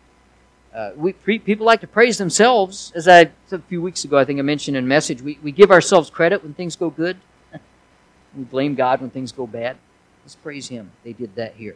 Uh, 0.74 0.94
we 0.96 1.14
people 1.14 1.64
like 1.64 1.80
to 1.82 1.88
praise 1.88 2.18
themselves. 2.18 2.92
As 2.96 3.08
I 3.08 3.30
a 3.52 3.60
few 3.60 3.84
weeks 3.84 4.04
ago, 4.04 4.18
I 4.18 4.26
think 4.26 4.40
I 4.40 4.42
mentioned 4.42 4.76
in 4.76 4.84
a 4.84 4.88
message, 4.88 5.22
we, 5.22 5.38
we 5.44 5.52
give 5.52 5.70
ourselves 5.70 6.10
credit 6.10 6.42
when 6.42 6.56
things 6.56 6.76
go 6.76 6.90
good. 6.90 7.18
we 8.36 8.46
blame 8.46 8.74
God 8.74 9.00
when 9.00 9.12
things 9.12 9.32
go 9.32 9.46
bad. 9.46 9.78
Let's 10.24 10.36
praise 10.36 10.70
Him. 10.70 10.92
They 11.04 11.14
did 11.14 11.36
that 11.36 11.54
here. 11.54 11.76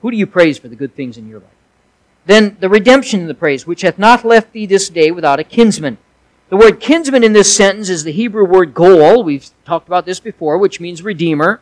Who 0.00 0.10
do 0.10 0.16
you 0.16 0.26
praise 0.26 0.56
for 0.56 0.68
the 0.68 0.76
good 0.76 0.96
things 0.96 1.18
in 1.18 1.28
your 1.28 1.40
life? 1.40 1.50
Then 2.24 2.56
the 2.58 2.70
redemption 2.70 3.20
of 3.20 3.28
the 3.28 3.34
praise, 3.34 3.66
which 3.66 3.82
hath 3.82 3.98
not 3.98 4.24
left 4.24 4.54
thee 4.54 4.64
this 4.64 4.88
day 4.88 5.10
without 5.10 5.40
a 5.40 5.44
kinsman. 5.44 5.98
The 6.48 6.56
word 6.56 6.80
kinsman 6.80 7.22
in 7.22 7.34
this 7.34 7.54
sentence 7.54 7.90
is 7.90 8.04
the 8.04 8.12
Hebrew 8.12 8.46
word 8.46 8.72
goel. 8.72 9.22
We've 9.22 9.46
talked 9.66 9.88
about 9.88 10.06
this 10.06 10.20
before, 10.20 10.56
which 10.56 10.80
means 10.80 11.02
redeemer. 11.02 11.60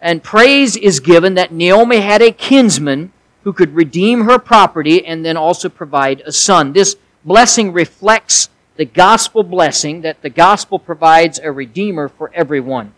And 0.00 0.24
praise 0.24 0.76
is 0.76 0.98
given 0.98 1.34
that 1.34 1.52
Naomi 1.52 2.00
had 2.00 2.20
a 2.20 2.32
kinsman 2.32 3.12
who 3.48 3.52
could 3.54 3.74
redeem 3.74 4.24
her 4.24 4.38
property 4.38 5.06
and 5.06 5.24
then 5.24 5.34
also 5.34 5.70
provide 5.70 6.20
a 6.26 6.30
son. 6.30 6.74
This 6.74 6.96
blessing 7.24 7.72
reflects 7.72 8.50
the 8.76 8.84
gospel 8.84 9.42
blessing 9.42 10.02
that 10.02 10.20
the 10.20 10.28
gospel 10.28 10.78
provides 10.78 11.38
a 11.38 11.50
redeemer 11.50 12.10
for 12.10 12.30
everyone. 12.34 12.92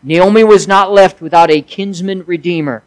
Naomi 0.00 0.44
was 0.44 0.68
not 0.68 0.92
left 0.92 1.20
without 1.20 1.50
a 1.50 1.60
kinsman 1.60 2.22
redeemer. 2.24 2.84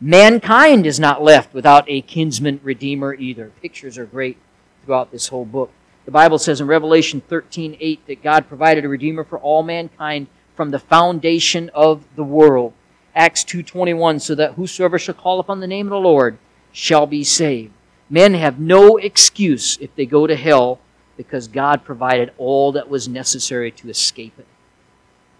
Mankind 0.00 0.86
is 0.86 0.98
not 0.98 1.22
left 1.22 1.52
without 1.52 1.84
a 1.86 2.00
kinsman 2.00 2.60
redeemer 2.62 3.12
either. 3.12 3.52
Pictures 3.60 3.98
are 3.98 4.06
great 4.06 4.38
throughout 4.86 5.12
this 5.12 5.28
whole 5.28 5.44
book. 5.44 5.70
The 6.06 6.12
Bible 6.12 6.38
says 6.38 6.62
in 6.62 6.66
Revelation 6.66 7.20
13 7.20 7.76
8 7.78 8.06
that 8.06 8.22
God 8.22 8.48
provided 8.48 8.86
a 8.86 8.88
redeemer 8.88 9.24
for 9.24 9.38
all 9.38 9.62
mankind 9.62 10.28
from 10.56 10.70
the 10.70 10.78
foundation 10.78 11.70
of 11.74 12.06
the 12.16 12.24
world. 12.24 12.72
Acts 13.14 13.44
2:21 13.44 14.20
so 14.20 14.34
that 14.34 14.54
whosoever 14.54 14.98
shall 14.98 15.14
call 15.14 15.38
upon 15.38 15.60
the 15.60 15.66
name 15.66 15.86
of 15.86 15.90
the 15.90 15.96
Lord 15.98 16.38
shall 16.72 17.06
be 17.06 17.22
saved. 17.22 17.72
Men 18.08 18.34
have 18.34 18.58
no 18.58 18.96
excuse 18.96 19.78
if 19.80 19.94
they 19.94 20.06
go 20.06 20.26
to 20.26 20.36
hell 20.36 20.80
because 21.16 21.48
God 21.48 21.84
provided 21.84 22.32
all 22.38 22.72
that 22.72 22.88
was 22.88 23.08
necessary 23.08 23.70
to 23.70 23.88
escape 23.88 24.38
it. 24.38 24.46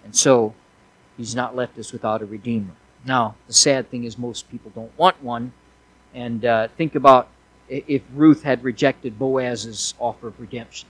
And 0.05 0.15
so 0.15 0.55
he's 1.17 1.35
not 1.35 1.57
left 1.57 1.79
us 1.79 1.93
without 1.93 2.23
a 2.23 2.27
redeemer. 2.27 2.73
Now, 3.05 3.35
the 3.47 3.55
sad 3.55 3.91
thing 3.91 4.05
is 4.05 4.19
most 4.19 4.51
people 4.51 4.71
don't 4.75 4.97
want 4.99 5.23
one. 5.23 5.53
And 6.15 6.45
uh, 6.45 6.69
think 6.69 6.95
about 6.95 7.29
if 7.69 8.03
Ruth 8.15 8.43
had 8.43 8.63
rejected 8.63 9.19
Boaz's 9.19 9.95
offer 9.99 10.29
of 10.29 10.39
redemption. 10.39 10.89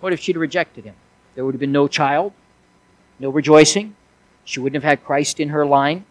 What 0.00 0.12
if 0.12 0.20
she'd 0.20 0.36
rejected 0.36 0.84
him? 0.84 0.94
There 1.34 1.44
would 1.44 1.54
have 1.54 1.60
been 1.60 1.72
no 1.72 1.88
child, 1.88 2.32
no 3.18 3.30
rejoicing, 3.30 3.96
she 4.44 4.60
wouldn't 4.60 4.82
have 4.82 4.88
had 4.88 5.04
Christ 5.04 5.40
in 5.40 5.50
her 5.50 5.64
line. 5.64 6.04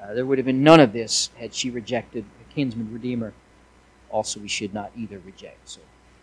Uh, 0.00 0.14
there 0.14 0.26
would 0.26 0.38
have 0.38 0.46
been 0.46 0.62
none 0.62 0.80
of 0.80 0.92
this 0.92 1.30
had 1.38 1.54
she 1.54 1.70
rejected 1.70 2.24
a 2.40 2.54
kinsman 2.54 2.92
redeemer. 2.92 3.32
Also, 4.10 4.40
we 4.40 4.48
should 4.48 4.74
not 4.74 4.90
either 4.96 5.18
reject. 5.24 5.68
So, 5.68 5.80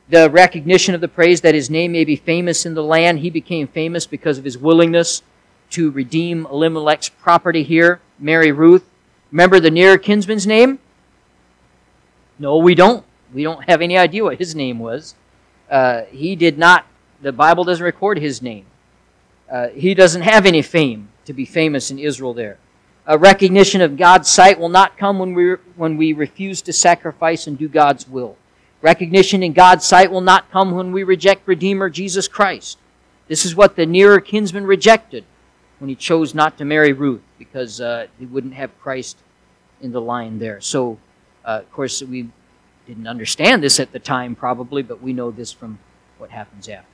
the 0.09 0.29
recognition 0.29 0.93
of 0.93 1.01
the 1.01 1.07
praise 1.07 1.41
that 1.41 1.55
his 1.55 1.69
name 1.69 1.93
may 1.93 2.03
be 2.03 2.15
famous 2.15 2.65
in 2.65 2.73
the 2.73 2.83
land. 2.83 3.19
He 3.19 3.29
became 3.29 3.67
famous 3.67 4.05
because 4.05 4.37
of 4.37 4.43
his 4.43 4.57
willingness 4.57 5.23
to 5.71 5.89
redeem 5.91 6.45
Elimelech's 6.47 7.09
property 7.09 7.63
here. 7.63 8.01
Mary 8.19 8.51
Ruth. 8.51 8.83
Remember 9.31 9.59
the 9.59 9.71
near 9.71 9.97
kinsman's 9.97 10.45
name? 10.45 10.79
No, 12.37 12.57
we 12.57 12.75
don't. 12.75 13.05
We 13.33 13.43
don't 13.43 13.63
have 13.69 13.81
any 13.81 13.97
idea 13.97 14.23
what 14.23 14.37
his 14.37 14.55
name 14.55 14.79
was. 14.79 15.15
Uh, 15.69 16.03
he 16.11 16.35
did 16.35 16.57
not. 16.57 16.85
The 17.21 17.31
Bible 17.31 17.63
doesn't 17.63 17.83
record 17.83 18.19
his 18.19 18.41
name. 18.41 18.65
Uh, 19.49 19.69
he 19.69 19.93
doesn't 19.93 20.23
have 20.23 20.45
any 20.45 20.61
fame 20.61 21.09
to 21.25 21.33
be 21.33 21.45
famous 21.45 21.91
in 21.91 21.99
Israel 21.99 22.33
there. 22.33 22.57
A 23.05 23.17
recognition 23.17 23.81
of 23.81 23.97
God's 23.97 24.29
sight 24.29 24.59
will 24.59 24.69
not 24.69 24.97
come 24.97 25.19
when 25.19 25.33
we, 25.33 25.53
when 25.75 25.97
we 25.97 26.13
refuse 26.13 26.61
to 26.63 26.73
sacrifice 26.73 27.47
and 27.47 27.57
do 27.57 27.67
God's 27.67 28.07
will. 28.07 28.37
Recognition 28.81 29.43
in 29.43 29.53
God's 29.53 29.85
sight 29.85 30.11
will 30.11 30.21
not 30.21 30.51
come 30.51 30.71
when 30.71 30.91
we 30.91 31.03
reject 31.03 31.47
Redeemer 31.47 31.89
Jesus 31.89 32.27
Christ. 32.27 32.77
This 33.27 33.45
is 33.45 33.55
what 33.55 33.75
the 33.75 33.85
nearer 33.85 34.19
kinsman 34.19 34.65
rejected. 34.65 35.25
when 35.79 35.89
he 35.89 35.95
chose 35.95 36.35
not 36.35 36.59
to 36.59 36.63
marry 36.63 36.93
Ruth 36.93 37.21
because 37.39 37.81
uh, 37.81 38.05
he 38.19 38.27
wouldn't 38.27 38.53
have 38.53 38.79
Christ 38.79 39.17
in 39.81 39.91
the 39.91 40.01
line 40.01 40.37
there. 40.37 40.61
So, 40.61 40.99
uh, 41.43 41.61
of 41.63 41.71
course, 41.71 42.03
we 42.03 42.29
didn't 42.85 43.07
understand 43.07 43.63
this 43.63 43.79
at 43.79 43.91
the 43.91 43.97
time, 43.97 44.35
probably, 44.35 44.83
but 44.83 45.01
we 45.01 45.11
know 45.11 45.31
this 45.31 45.51
from 45.51 45.79
what 46.19 46.29
happens 46.29 46.69
after. 46.69 46.85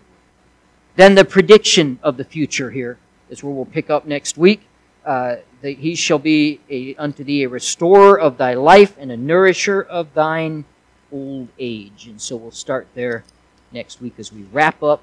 Then 0.95 1.15
the 1.15 1.25
prediction 1.25 1.99
of 2.01 2.15
the 2.15 2.23
future 2.23 2.71
here 2.71 2.97
is 3.29 3.43
where 3.43 3.53
we'll 3.53 3.65
pick 3.65 3.89
up 3.89 4.05
next 4.05 4.37
week. 4.37 4.61
Uh, 5.05 5.37
that 5.61 5.77
he 5.77 5.95
shall 5.95 6.19
be 6.19 6.59
a, 6.69 6.93
unto 6.95 7.23
thee 7.23 7.43
a 7.43 7.49
restorer 7.49 8.19
of 8.19 8.37
thy 8.37 8.53
life 8.53 8.95
and 8.99 9.09
a 9.09 9.17
nourisher 9.17 9.81
of 9.81 10.13
thine 10.13 10.65
old 11.11 11.47
age. 11.57 12.07
And 12.07 12.21
so 12.21 12.35
we'll 12.35 12.51
start 12.51 12.87
there 12.93 13.23
next 13.71 14.01
week 14.01 14.15
as 14.17 14.33
we 14.33 14.43
wrap 14.51 14.83
up 14.83 15.01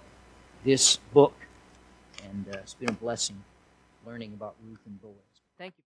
this 0.63 0.99
book. 1.15 1.35
And 2.23 2.47
uh, 2.55 2.59
it's 2.59 2.75
been 2.75 2.91
a 2.91 2.93
blessing 2.93 3.43
learning 4.07 4.35
about 4.35 4.55
Ruth 4.69 4.81
and 4.87 5.01
Boaz. 5.01 5.15
Thank 5.59 5.73
you. 5.79 5.83